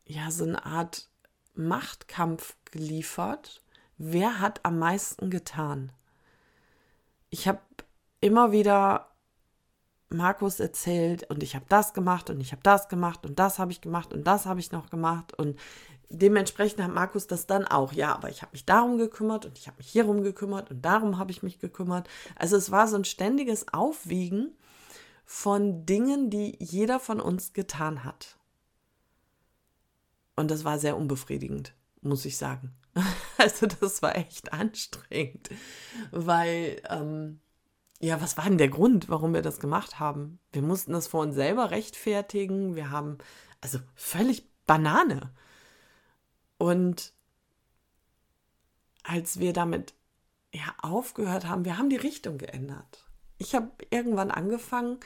ja, 0.05 0.31
so 0.31 0.43
eine 0.43 0.65
Art 0.65 1.07
Machtkampf 1.53 2.57
geliefert. 2.71 3.63
Wer 3.99 4.39
hat 4.39 4.65
am 4.65 4.79
meisten 4.79 5.29
getan? 5.29 5.91
Ich 7.29 7.47
habe 7.47 7.61
immer 8.21 8.51
wieder 8.51 9.14
Markus 10.09 10.59
erzählt 10.59 11.29
und 11.29 11.43
ich 11.43 11.55
habe 11.55 11.65
das 11.67 11.93
gemacht 11.93 12.29
und 12.29 12.39
ich 12.39 12.51
habe 12.51 12.61
das 12.63 12.87
gemacht 12.87 13.25
und 13.25 13.39
das 13.39 13.59
habe 13.59 13.71
ich 13.71 13.81
gemacht 13.81 14.13
und 14.13 14.25
das 14.25 14.45
habe 14.45 14.59
ich 14.59 14.71
noch 14.71 14.89
gemacht 14.89 15.33
und 15.33 15.59
dementsprechend 16.09 16.83
hat 16.83 16.93
Markus 16.93 17.27
das 17.27 17.47
dann 17.47 17.65
auch. 17.65 17.91
Ja, 17.93 18.13
aber 18.13 18.29
ich 18.29 18.41
habe 18.41 18.51
mich 18.53 18.65
darum 18.65 18.97
gekümmert 18.97 19.45
und 19.45 19.57
ich 19.57 19.67
habe 19.67 19.77
mich 19.77 19.89
hierum 19.89 20.23
gekümmert 20.23 20.71
und 20.71 20.83
darum 20.83 21.17
habe 21.17 21.31
ich 21.31 21.43
mich 21.43 21.59
gekümmert. 21.59 22.07
Also 22.35 22.55
es 22.55 22.71
war 22.71 22.87
so 22.87 22.95
ein 22.95 23.05
ständiges 23.05 23.73
Aufwiegen 23.73 24.55
von 25.25 25.85
Dingen, 25.85 26.29
die 26.29 26.55
jeder 26.59 26.99
von 26.99 27.19
uns 27.19 27.53
getan 27.53 28.03
hat. 28.03 28.37
Und 30.35 30.51
das 30.51 30.65
war 30.65 30.79
sehr 30.79 30.97
unbefriedigend, 30.97 31.73
muss 32.01 32.25
ich 32.25 32.37
sagen. 32.37 32.73
Also 33.37 33.65
das 33.65 34.01
war 34.01 34.15
echt 34.15 34.53
anstrengend, 34.53 35.49
weil 36.11 36.81
ähm, 36.89 37.41
ja, 38.01 38.21
was 38.21 38.37
war 38.37 38.45
denn 38.45 38.57
der 38.57 38.69
Grund, 38.69 39.09
warum 39.09 39.33
wir 39.33 39.41
das 39.41 39.59
gemacht 39.59 39.99
haben? 39.99 40.39
Wir 40.51 40.61
mussten 40.61 40.93
das 40.93 41.07
vor 41.07 41.21
uns 41.21 41.35
selber 41.35 41.71
rechtfertigen. 41.71 42.75
Wir 42.75 42.91
haben, 42.91 43.17
also 43.61 43.79
völlig 43.95 44.49
Banane. 44.65 45.31
Und 46.57 47.13
als 49.03 49.39
wir 49.39 49.53
damit 49.53 49.93
ja 50.53 50.73
aufgehört 50.81 51.47
haben, 51.47 51.65
wir 51.65 51.77
haben 51.77 51.89
die 51.89 51.95
Richtung 51.95 52.37
geändert. 52.37 53.05
Ich 53.37 53.55
habe 53.55 53.71
irgendwann 53.89 54.31
angefangen, 54.31 54.99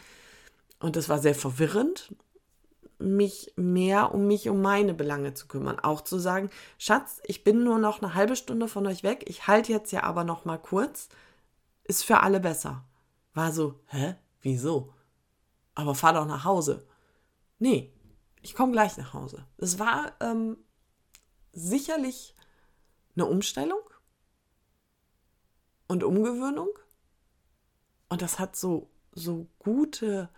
und 0.79 0.95
das 0.95 1.09
war 1.09 1.19
sehr 1.19 1.35
verwirrend, 1.35 2.15
mich 2.99 3.53
mehr 3.55 4.13
um 4.13 4.27
mich, 4.27 4.49
um 4.49 4.61
meine 4.61 4.93
Belange 4.93 5.33
zu 5.33 5.47
kümmern. 5.47 5.79
Auch 5.79 6.01
zu 6.01 6.19
sagen, 6.19 6.49
Schatz, 6.77 7.21
ich 7.23 7.43
bin 7.43 7.63
nur 7.63 7.79
noch 7.79 8.01
eine 8.01 8.13
halbe 8.13 8.35
Stunde 8.35 8.67
von 8.67 8.85
euch 8.87 9.03
weg, 9.03 9.25
ich 9.27 9.47
halte 9.47 9.71
jetzt 9.71 9.91
ja 9.91 10.03
aber 10.03 10.23
noch 10.23 10.45
mal 10.45 10.57
kurz, 10.57 11.09
ist 11.89 12.03
für 12.03 12.21
alle 12.21 12.39
besser. 12.39 12.85
War 13.33 13.51
so, 13.51 13.79
hä? 13.87 14.15
Wieso? 14.41 14.93
Aber 15.73 15.95
fahr 15.95 16.13
doch 16.13 16.25
nach 16.25 16.45
Hause. 16.45 16.87
Nee, 17.57 17.91
ich 18.41 18.53
komme 18.53 18.71
gleich 18.71 18.95
nach 18.97 19.13
Hause. 19.13 19.45
Es 19.57 19.79
war 19.79 20.13
ähm, 20.21 20.57
sicherlich 21.51 22.35
eine 23.15 23.25
Umstellung 23.25 23.81
und 25.87 26.03
Umgewöhnung. 26.03 26.69
Und 28.07 28.21
das 28.21 28.37
hat 28.37 28.55
so, 28.55 28.91
so 29.11 29.47
gute, 29.57 30.29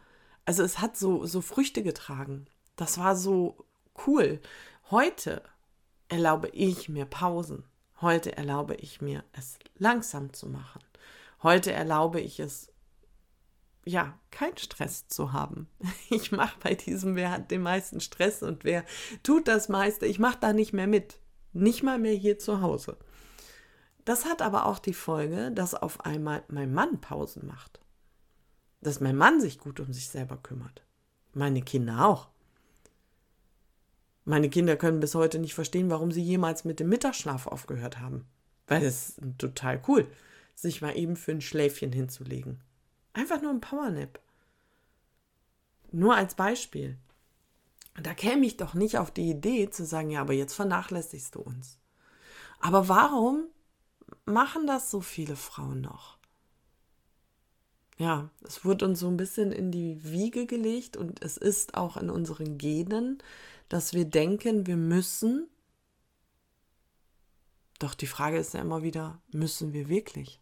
also 0.46 0.64
es 0.64 0.80
hat 0.80 0.96
so, 0.96 1.26
so 1.26 1.42
Früchte 1.42 1.84
getragen. 1.84 2.46
Das 2.78 2.98
war 2.98 3.18
so 3.18 3.66
cool. 4.08 4.40
Heute 4.90 5.44
erlaube 6.08 6.48
ich 6.50 6.88
mir 6.88 7.06
Pausen. 7.06 7.66
Heute 8.00 8.38
erlaube 8.38 8.76
ich 8.76 9.02
mir, 9.02 9.26
es 9.34 9.60
langsam 9.78 10.34
zu 10.34 10.48
machen. 10.48 10.82
Heute 11.44 11.72
erlaube 11.72 12.20
ich 12.20 12.40
es, 12.40 12.72
ja, 13.84 14.18
keinen 14.30 14.58
Stress 14.58 15.08
zu 15.08 15.34
haben. 15.34 15.68
Ich 16.10 16.32
mache 16.32 16.58
bei 16.62 16.76
diesem, 16.76 17.16
wer 17.16 17.32
hat 17.32 17.52
den 17.52 17.62
meisten 17.62 18.02
Stress 18.02 18.44
und 18.44 18.64
wer 18.64 18.84
tut 19.24 19.48
das 19.48 19.70
meiste, 19.70 20.06
ich 20.06 20.20
mache 20.20 20.38
da 20.40 20.54
nicht 20.54 20.74
mehr 20.74 20.88
mit. 20.88 21.20
Nicht 21.54 21.84
mal 21.84 22.00
mehr 22.00 22.14
hier 22.14 22.38
zu 22.38 22.62
Hause. 22.62 22.98
Das 24.06 24.26
hat 24.26 24.42
aber 24.42 24.66
auch 24.66 24.80
die 24.80 24.94
Folge, 24.94 25.52
dass 25.52 25.74
auf 25.74 26.06
einmal 26.06 26.44
mein 26.48 26.74
Mann 26.74 27.00
Pausen 27.02 27.46
macht. 27.46 27.80
Dass 28.82 29.00
mein 29.00 29.16
Mann 29.16 29.40
sich 29.40 29.60
gut 29.60 29.80
um 29.80 29.94
sich 29.94 30.10
selber 30.10 30.38
kümmert. 30.38 30.84
Meine 31.34 31.62
Kinder 31.62 32.06
auch. 32.06 32.30
Meine 34.26 34.50
Kinder 34.50 34.76
können 34.76 35.00
bis 35.00 35.16
heute 35.16 35.40
nicht 35.40 35.54
verstehen, 35.54 35.90
warum 35.90 36.12
sie 36.12 36.22
jemals 36.22 36.66
mit 36.66 36.80
dem 36.80 36.90
Mittagsschlaf 36.90 37.48
aufgehört 37.48 38.00
haben. 38.00 38.26
Weil 38.68 38.84
es 38.84 39.10
ist 39.10 39.22
total 39.38 39.82
cool, 39.88 40.08
sich 40.56 40.82
mal 40.82 40.98
eben 40.98 41.16
für 41.16 41.32
ein 41.32 41.42
Schläfchen 41.42 41.92
hinzulegen. 41.92 42.62
Einfach 43.14 43.42
nur 43.42 43.52
ein 43.52 43.62
Powernap. 43.62 44.20
Nur 45.92 46.16
als 46.16 46.36
Beispiel. 46.36 46.98
Da 48.02 48.14
käme 48.14 48.46
ich 48.46 48.58
doch 48.58 48.74
nicht 48.74 48.98
auf 48.98 49.12
die 49.12 49.30
Idee 49.30 49.70
zu 49.70 49.86
sagen, 49.86 50.12
ja, 50.12 50.22
aber 50.22 50.34
jetzt 50.34 50.54
vernachlässigst 50.54 51.36
du 51.36 51.42
uns. 51.42 51.78
Aber 52.60 52.88
warum 52.88 53.46
machen 54.26 54.68
das 54.68 54.92
so 54.92 55.02
viele 55.02 55.36
Frauen 55.36 55.82
noch? 55.82 56.18
Ja, 57.98 58.30
es 58.48 58.66
wurde 58.66 58.86
uns 58.86 59.00
so 59.00 59.08
ein 59.08 59.18
bisschen 59.18 59.52
in 59.52 59.72
die 59.72 60.04
Wiege 60.04 60.46
gelegt 60.46 60.98
und 60.98 61.22
es 61.24 61.38
ist 61.38 61.76
auch 61.76 61.98
in 61.98 62.10
unseren 62.10 62.58
Genen, 62.58 63.22
dass 63.70 63.94
wir 63.94 64.06
denken, 64.06 64.66
wir 64.66 64.78
müssen. 64.78 65.48
Doch 67.82 67.96
die 67.96 68.06
Frage 68.06 68.38
ist 68.38 68.54
ja 68.54 68.62
immer 68.62 68.84
wieder, 68.84 69.20
müssen 69.32 69.74
wir 69.74 69.90
wirklich? 69.90 70.40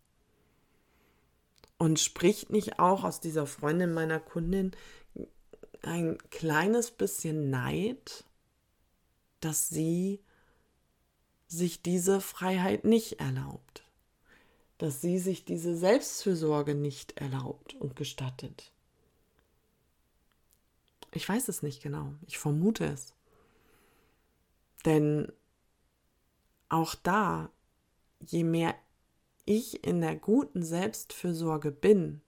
Und 1.77 1.97
spricht 1.97 2.49
nicht 2.49 2.79
auch 2.79 3.05
aus 3.05 3.21
dieser 3.21 3.47
Freundin 3.47 3.93
meiner 3.93 4.19
Kundin 4.19 4.71
ein 5.81 6.17
kleines 6.31 6.91
bisschen 6.91 7.49
Neid, 7.49 8.25
dass 9.39 9.69
sie 9.69 10.19
sich 11.47 11.81
diese 11.81 12.19
Freiheit 12.19 12.83
nicht 12.83 13.21
erlaubt, 13.21 13.83
dass 14.77 14.99
sie 14.99 15.17
sich 15.17 15.45
diese 15.45 15.77
Selbstfürsorge 15.77 16.75
nicht 16.75 17.21
erlaubt 17.21 17.73
und 17.75 17.95
gestattet. 17.95 18.73
Ich 21.13 21.29
weiß 21.29 21.47
es 21.47 21.63
nicht 21.63 21.81
genau, 21.81 22.15
ich 22.27 22.37
vermute 22.37 22.83
es. 22.83 23.13
Denn 24.83 25.31
auch 26.69 26.95
da, 26.95 27.51
je 28.19 28.43
mehr 28.43 28.75
ich 29.45 29.83
in 29.83 30.01
der 30.01 30.15
guten 30.15 30.63
Selbstfürsorge 30.63 31.71
bin, 31.71 32.21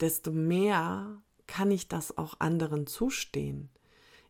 desto 0.00 0.30
mehr 0.30 1.22
kann 1.46 1.70
ich 1.70 1.88
das 1.88 2.16
auch 2.18 2.40
anderen 2.40 2.86
zustehen. 2.86 3.70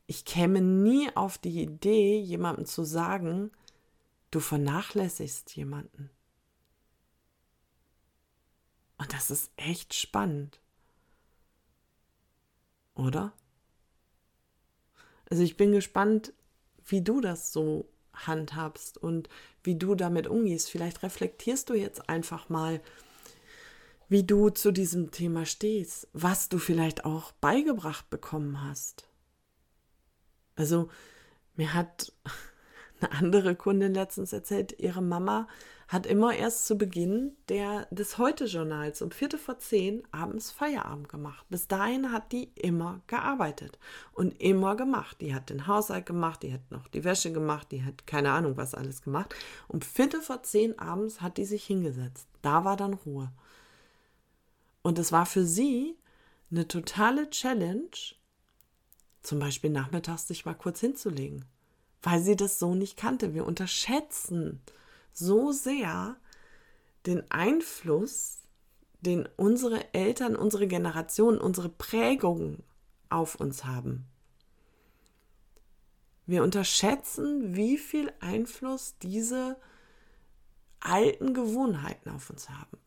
Ich 0.06 0.24
käme 0.24 0.60
nie 0.60 1.08
auf 1.16 1.38
die 1.38 1.62
Idee, 1.62 2.18
jemandem 2.20 2.66
zu 2.66 2.84
sagen, 2.84 3.50
du 4.30 4.40
vernachlässigst 4.40 5.56
jemanden. 5.56 6.10
Und 8.98 9.12
das 9.12 9.30
ist 9.30 9.50
echt 9.56 9.94
spannend. 9.94 10.60
Oder? 12.94 13.32
Also 15.30 15.42
ich 15.42 15.56
bin 15.56 15.72
gespannt, 15.72 16.32
wie 16.84 17.02
du 17.02 17.20
das 17.20 17.52
so 17.52 17.88
handhabst 18.14 18.98
und 18.98 19.28
wie 19.62 19.76
du 19.76 19.94
damit 19.94 20.26
umgehst. 20.26 20.70
Vielleicht 20.70 21.02
reflektierst 21.02 21.68
du 21.68 21.74
jetzt 21.74 22.08
einfach 22.08 22.48
mal, 22.48 22.80
wie 24.08 24.24
du 24.24 24.50
zu 24.50 24.72
diesem 24.72 25.10
Thema 25.10 25.46
stehst, 25.46 26.08
was 26.12 26.48
du 26.48 26.58
vielleicht 26.58 27.04
auch 27.04 27.32
beigebracht 27.32 28.10
bekommen 28.10 28.62
hast. 28.62 29.08
Also 30.56 30.88
mir 31.56 31.74
hat 31.74 32.12
eine 33.00 33.12
andere 33.12 33.56
Kundin 33.56 33.94
letztens 33.94 34.32
erzählt, 34.32 34.78
ihre 34.78 35.02
Mama 35.02 35.48
hat 35.88 36.06
immer 36.06 36.34
erst 36.34 36.66
zu 36.66 36.76
Beginn 36.76 37.36
der, 37.48 37.86
des 37.90 38.18
Heute-Journals 38.18 39.02
um 39.02 39.10
Viertel 39.10 39.38
vor 39.38 39.58
zehn 39.58 40.02
abends 40.12 40.50
Feierabend 40.50 41.08
gemacht. 41.08 41.44
Bis 41.50 41.68
dahin 41.68 42.12
hat 42.12 42.32
die 42.32 42.50
immer 42.54 43.02
gearbeitet 43.06 43.78
und 44.12 44.40
immer 44.40 44.76
gemacht. 44.76 45.20
Die 45.20 45.34
hat 45.34 45.50
den 45.50 45.66
Haushalt 45.66 46.06
gemacht, 46.06 46.42
die 46.42 46.52
hat 46.52 46.70
noch 46.70 46.88
die 46.88 47.04
Wäsche 47.04 47.32
gemacht, 47.32 47.68
die 47.70 47.84
hat 47.84 48.06
keine 48.06 48.32
Ahnung 48.32 48.56
was 48.56 48.74
alles 48.74 49.02
gemacht. 49.02 49.34
Um 49.68 49.82
Viertel 49.82 50.20
vor 50.20 50.42
zehn 50.42 50.78
abends 50.78 51.20
hat 51.20 51.36
die 51.36 51.44
sich 51.44 51.64
hingesetzt. 51.64 52.28
Da 52.42 52.64
war 52.64 52.76
dann 52.76 52.94
Ruhe. 52.94 53.30
Und 54.82 54.98
es 54.98 55.12
war 55.12 55.26
für 55.26 55.44
sie 55.44 55.96
eine 56.50 56.68
totale 56.68 57.30
Challenge, 57.30 57.90
zum 59.22 59.38
Beispiel 59.38 59.70
nachmittags 59.70 60.28
sich 60.28 60.44
mal 60.44 60.54
kurz 60.54 60.80
hinzulegen, 60.80 61.44
weil 62.02 62.20
sie 62.20 62.36
das 62.36 62.58
so 62.58 62.74
nicht 62.74 62.96
kannte. 62.96 63.34
Wir 63.34 63.46
unterschätzen 63.46 64.60
so 65.14 65.52
sehr 65.52 66.16
den 67.06 67.30
Einfluss, 67.30 68.42
den 69.00 69.28
unsere 69.36 69.94
Eltern, 69.94 70.36
unsere 70.36 70.66
Generation, 70.66 71.38
unsere 71.38 71.68
Prägungen 71.68 72.62
auf 73.08 73.36
uns 73.36 73.64
haben. 73.64 74.06
Wir 76.26 76.42
unterschätzen, 76.42 77.54
wie 77.54 77.76
viel 77.76 78.12
Einfluss 78.20 78.96
diese 78.98 79.56
alten 80.80 81.34
Gewohnheiten 81.34 82.10
auf 82.10 82.30
uns 82.30 82.48
haben. 82.48 82.78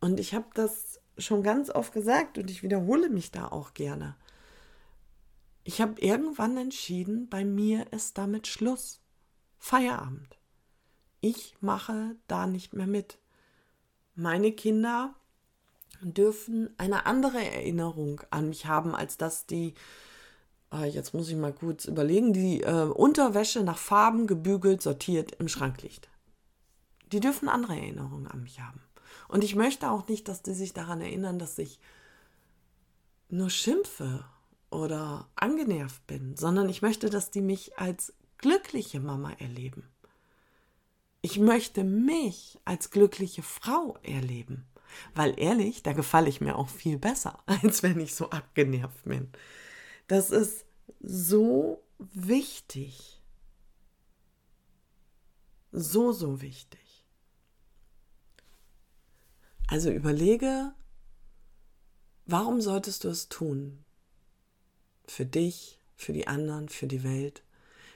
Und 0.00 0.18
ich 0.18 0.34
habe 0.34 0.46
das 0.54 1.00
schon 1.18 1.42
ganz 1.42 1.70
oft 1.70 1.92
gesagt 1.92 2.38
und 2.38 2.50
ich 2.50 2.62
wiederhole 2.62 3.10
mich 3.10 3.30
da 3.30 3.48
auch 3.48 3.74
gerne. 3.74 4.16
Ich 5.62 5.80
habe 5.80 6.00
irgendwann 6.00 6.56
entschieden, 6.56 7.28
bei 7.28 7.44
mir 7.44 7.90
ist 7.92 8.18
damit 8.18 8.46
Schluss. 8.46 9.00
Feierabend. 9.58 10.38
Ich 11.24 11.56
mache 11.62 12.16
da 12.26 12.46
nicht 12.46 12.74
mehr 12.74 12.86
mit. 12.86 13.16
Meine 14.14 14.52
Kinder 14.52 15.14
dürfen 16.02 16.68
eine 16.76 17.06
andere 17.06 17.42
Erinnerung 17.42 18.20
an 18.28 18.50
mich 18.50 18.66
haben, 18.66 18.94
als 18.94 19.16
dass 19.16 19.46
die, 19.46 19.72
äh, 20.70 20.84
jetzt 20.84 21.14
muss 21.14 21.30
ich 21.30 21.36
mal 21.36 21.54
kurz 21.54 21.86
überlegen, 21.86 22.34
die 22.34 22.60
äh, 22.60 22.90
Unterwäsche 22.90 23.62
nach 23.62 23.78
Farben 23.78 24.26
gebügelt, 24.26 24.82
sortiert 24.82 25.32
im 25.36 25.48
Schrank 25.48 25.80
liegt. 25.80 26.10
Die 27.10 27.20
dürfen 27.20 27.48
andere 27.48 27.74
Erinnerungen 27.74 28.26
an 28.26 28.42
mich 28.42 28.60
haben. 28.60 28.82
Und 29.26 29.44
ich 29.44 29.54
möchte 29.54 29.90
auch 29.90 30.06
nicht, 30.08 30.28
dass 30.28 30.42
die 30.42 30.52
sich 30.52 30.74
daran 30.74 31.00
erinnern, 31.00 31.38
dass 31.38 31.56
ich 31.56 31.80
nur 33.30 33.48
schimpfe 33.48 34.26
oder 34.68 35.26
angenervt 35.36 36.06
bin, 36.06 36.36
sondern 36.36 36.68
ich 36.68 36.82
möchte, 36.82 37.08
dass 37.08 37.30
die 37.30 37.40
mich 37.40 37.78
als 37.78 38.12
glückliche 38.36 39.00
Mama 39.00 39.32
erleben. 39.38 39.88
Ich 41.24 41.38
möchte 41.38 41.84
mich 41.84 42.58
als 42.66 42.90
glückliche 42.90 43.42
Frau 43.42 43.96
erleben. 44.02 44.66
Weil 45.14 45.40
ehrlich, 45.40 45.82
da 45.82 45.94
gefalle 45.94 46.28
ich 46.28 46.42
mir 46.42 46.58
auch 46.58 46.68
viel 46.68 46.98
besser, 46.98 47.42
als 47.46 47.82
wenn 47.82 47.98
ich 47.98 48.14
so 48.14 48.28
abgenervt 48.28 49.04
bin. 49.04 49.30
Das 50.06 50.28
ist 50.28 50.66
so 51.00 51.82
wichtig. 51.98 53.22
So, 55.72 56.12
so 56.12 56.42
wichtig. 56.42 57.06
Also 59.66 59.90
überlege, 59.90 60.74
warum 62.26 62.60
solltest 62.60 63.04
du 63.04 63.08
es 63.08 63.30
tun? 63.30 63.82
Für 65.06 65.24
dich, 65.24 65.80
für 65.96 66.12
die 66.12 66.26
anderen, 66.26 66.68
für 66.68 66.86
die 66.86 67.02
Welt. 67.02 67.42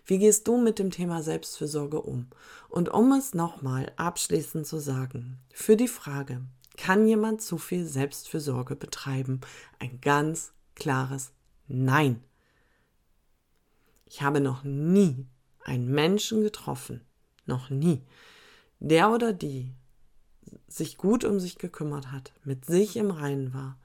Wie 0.09 0.19
gehst 0.19 0.49
du 0.49 0.57
mit 0.57 0.79
dem 0.79 0.91
Thema 0.91 1.23
Selbstfürsorge 1.23 2.01
um? 2.01 2.29
Und 2.71 2.89
um 2.89 3.13
es 3.13 3.35
nochmal 3.35 3.93
abschließend 3.97 4.67
zu 4.67 4.81
sagen, 4.81 5.39
für 5.53 5.77
die 5.77 5.87
Frage, 5.87 6.41
kann 6.79 7.07
jemand 7.07 7.43
zu 7.43 7.59
viel 7.59 7.85
Selbstfürsorge 7.85 8.75
betreiben? 8.75 9.43
Ein 9.79 10.01
ganz 10.01 10.55
klares 10.75 11.33
Nein. 11.67 12.25
Ich 14.07 14.23
habe 14.23 14.41
noch 14.41 14.65
nie 14.65 15.27
einen 15.63 15.91
Menschen 15.91 16.43
getroffen, 16.43 17.03
noch 17.45 17.69
nie, 17.69 18.03
der 18.79 19.11
oder 19.11 19.35
die 19.35 19.75
sich 20.69 20.97
gut 20.97 21.25
um 21.25 21.39
sich 21.39 21.59
gekümmert 21.59 22.11
hat, 22.11 22.33
mit 22.45 22.65
sich 22.65 22.97
im 22.97 23.11
Reinen 23.11 23.53
war 23.53 23.79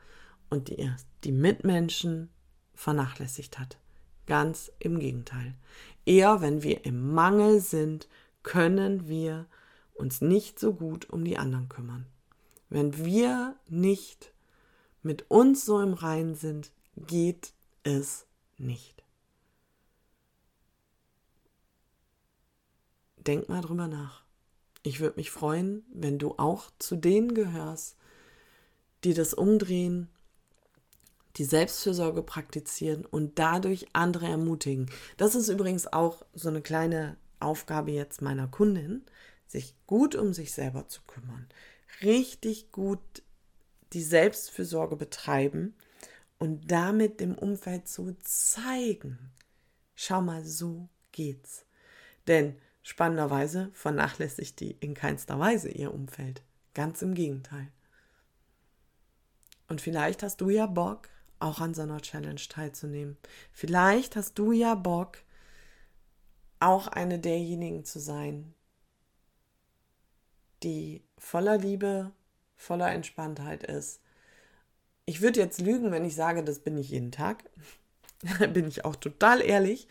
und 0.49 0.69
die, 0.69 0.89
die 1.25 1.33
Mitmenschen 1.33 2.29
vernachlässigt 2.73 3.59
hat. 3.59 3.77
Ganz 4.25 4.71
im 4.79 4.99
Gegenteil. 4.99 5.55
Eher 6.05 6.41
wenn 6.41 6.63
wir 6.63 6.85
im 6.85 7.13
Mangel 7.13 7.59
sind, 7.59 8.07
können 8.41 9.07
wir 9.07 9.45
uns 9.93 10.21
nicht 10.21 10.59
so 10.59 10.73
gut 10.73 11.09
um 11.09 11.23
die 11.23 11.37
anderen 11.37 11.69
kümmern. 11.69 12.05
Wenn 12.69 13.05
wir 13.05 13.55
nicht 13.67 14.33
mit 15.01 15.29
uns 15.29 15.65
so 15.65 15.79
im 15.81 15.93
Reinen 15.93 16.35
sind, 16.35 16.71
geht 16.95 17.53
es 17.83 18.25
nicht. 18.57 19.03
Denk 23.17 23.47
mal 23.47 23.61
drüber 23.61 23.87
nach. 23.87 24.23
Ich 24.81 24.99
würde 24.99 25.15
mich 25.17 25.31
freuen, 25.31 25.85
wenn 25.93 26.19
du 26.19 26.35
auch 26.37 26.69
zu 26.77 26.95
denen 26.97 27.33
gehörst, 27.33 27.95
die 29.03 29.13
das 29.13 29.33
umdrehen, 29.33 30.09
die 31.37 31.45
Selbstfürsorge 31.45 32.21
praktizieren 32.21 33.05
und 33.05 33.39
dadurch 33.39 33.87
andere 33.93 34.27
ermutigen. 34.27 34.89
Das 35.17 35.35
ist 35.35 35.49
übrigens 35.49 35.91
auch 35.91 36.25
so 36.33 36.49
eine 36.49 36.61
kleine 36.61 37.17
Aufgabe 37.39 37.91
jetzt 37.91 38.21
meiner 38.21 38.47
Kundin, 38.47 39.03
sich 39.47 39.75
gut 39.87 40.15
um 40.15 40.33
sich 40.33 40.53
selber 40.53 40.87
zu 40.87 41.01
kümmern, 41.07 41.47
richtig 42.01 42.71
gut 42.71 43.23
die 43.93 44.01
Selbstfürsorge 44.01 44.95
betreiben 44.95 45.75
und 46.39 46.71
damit 46.71 47.19
dem 47.19 47.35
Umfeld 47.35 47.87
zu 47.87 48.15
zeigen, 48.21 49.31
schau 49.95 50.21
mal, 50.21 50.43
so 50.45 50.89
geht's. 51.11 51.65
Denn 52.27 52.55
spannenderweise 52.81 53.69
vernachlässigt 53.73 54.59
die 54.59 54.71
in 54.79 54.93
keinster 54.93 55.39
Weise 55.39 55.69
ihr 55.69 55.93
Umfeld. 55.93 56.41
Ganz 56.73 57.01
im 57.01 57.13
Gegenteil. 57.13 57.67
Und 59.67 59.81
vielleicht 59.81 60.23
hast 60.23 60.41
du 60.41 60.49
ja 60.49 60.65
Bock, 60.65 61.09
auch 61.43 61.59
an 61.59 61.73
so 61.73 61.81
einer 61.81 62.01
Challenge 62.01 62.41
teilzunehmen. 62.49 63.17
Vielleicht 63.51 64.15
hast 64.15 64.39
du 64.39 64.51
ja 64.51 64.75
Bock, 64.75 65.19
auch 66.59 66.87
eine 66.87 67.19
derjenigen 67.19 67.83
zu 67.83 67.99
sein, 67.99 68.53
die 70.63 71.03
voller 71.17 71.57
Liebe, 71.57 72.11
voller 72.55 72.91
Entspanntheit 72.91 73.63
ist. 73.63 73.99
Ich 75.05 75.19
würde 75.21 75.41
jetzt 75.41 75.59
lügen, 75.59 75.91
wenn 75.91 76.05
ich 76.05 76.15
sage, 76.15 76.43
das 76.43 76.59
bin 76.59 76.77
ich 76.77 76.89
jeden 76.89 77.11
Tag. 77.11 77.43
bin 78.53 78.67
ich 78.67 78.85
auch 78.85 78.95
total 78.95 79.41
ehrlich. 79.41 79.89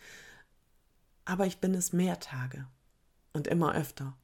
Aber 1.25 1.45
ich 1.45 1.59
bin 1.59 1.75
es 1.75 1.93
mehr 1.93 2.19
Tage 2.19 2.67
und 3.31 3.47
immer 3.47 3.75
öfter. 3.75 4.17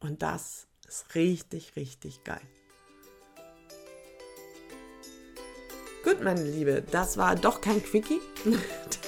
Und 0.00 0.22
das 0.22 0.66
ist 0.88 1.14
richtig, 1.14 1.76
richtig 1.76 2.24
geil. 2.24 2.42
Gut, 6.02 6.22
meine 6.22 6.42
Liebe, 6.42 6.82
das 6.90 7.18
war 7.18 7.36
doch 7.36 7.60
kein 7.60 7.82
Quickie. 7.82 8.20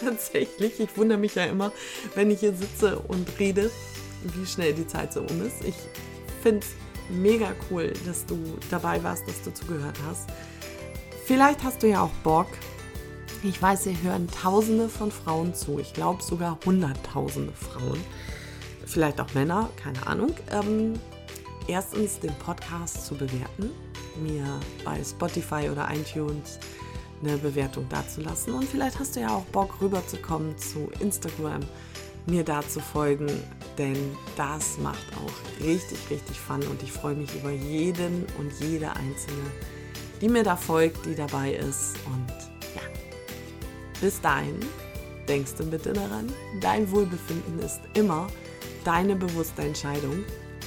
Tatsächlich, 0.00 0.78
ich 0.78 0.96
wundere 0.96 1.18
mich 1.18 1.34
ja 1.34 1.44
immer, 1.44 1.72
wenn 2.14 2.30
ich 2.30 2.40
hier 2.40 2.52
sitze 2.52 2.98
und 2.98 3.26
rede, 3.38 3.70
wie 4.22 4.46
schnell 4.46 4.74
die 4.74 4.86
Zeit 4.86 5.12
so 5.12 5.20
um 5.20 5.46
ist. 5.46 5.64
Ich 5.64 5.74
finde 6.42 6.60
es 6.60 6.72
mega 7.08 7.54
cool, 7.70 7.94
dass 8.04 8.26
du 8.26 8.38
dabei 8.70 9.02
warst, 9.02 9.26
dass 9.26 9.40
du 9.40 9.54
zugehört 9.54 9.96
hast. 10.06 10.28
Vielleicht 11.24 11.62
hast 11.62 11.82
du 11.82 11.88
ja 11.88 12.02
auch 12.02 12.12
Bock. 12.22 12.48
Ich 13.42 13.60
weiß, 13.60 13.84
hier 13.84 14.02
hören 14.02 14.28
Tausende 14.28 14.88
von 14.88 15.10
Frauen 15.10 15.54
zu. 15.54 15.78
Ich 15.78 15.94
glaube 15.94 16.22
sogar 16.22 16.58
Hunderttausende 16.66 17.52
Frauen. 17.54 18.00
Vielleicht 18.84 19.18
auch 19.18 19.32
Männer, 19.32 19.70
keine 19.82 20.06
Ahnung. 20.06 20.34
Ähm, 20.50 20.94
erstens 21.66 22.20
den 22.20 22.34
Podcast 22.34 23.06
zu 23.06 23.14
bewerten, 23.14 23.70
mir 24.22 24.44
bei 24.84 25.02
Spotify 25.02 25.70
oder 25.70 25.88
iTunes 25.90 26.58
eine 27.22 27.36
Bewertung 27.38 27.88
dazulassen. 27.88 28.54
Und 28.54 28.64
vielleicht 28.64 28.98
hast 28.98 29.16
du 29.16 29.20
ja 29.20 29.30
auch 29.30 29.44
Bock 29.46 29.80
rüberzukommen 29.80 30.56
zu 30.58 30.90
Instagram, 31.00 31.60
mir 32.26 32.44
da 32.44 32.66
zu 32.66 32.80
folgen, 32.80 33.28
denn 33.78 33.96
das 34.36 34.78
macht 34.78 35.04
auch 35.16 35.64
richtig, 35.64 35.98
richtig 36.10 36.38
Fun 36.38 36.62
und 36.68 36.82
ich 36.82 36.92
freue 36.92 37.14
mich 37.14 37.34
über 37.34 37.50
jeden 37.50 38.26
und 38.38 38.52
jede 38.60 38.90
einzelne, 38.90 39.50
die 40.20 40.28
mir 40.28 40.44
da 40.44 40.56
folgt, 40.56 41.04
die 41.06 41.14
dabei 41.14 41.54
ist. 41.54 41.96
Und 42.06 42.28
ja, 42.76 42.82
bis 44.00 44.20
dahin, 44.20 44.60
denkst 45.28 45.54
du 45.58 45.64
bitte 45.64 45.92
daran, 45.92 46.32
dein 46.60 46.90
Wohlbefinden 46.92 47.58
ist 47.58 47.80
immer 47.94 48.28
deine 48.84 49.16
bewusste 49.16 49.62
Entscheidung. 49.62 50.24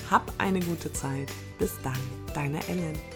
Hab 0.10 0.32
eine 0.38 0.60
gute 0.60 0.92
Zeit. 0.94 1.32
Bis 1.58 1.72
dann, 1.84 1.98
deine 2.34 2.66
Ellen. 2.68 3.15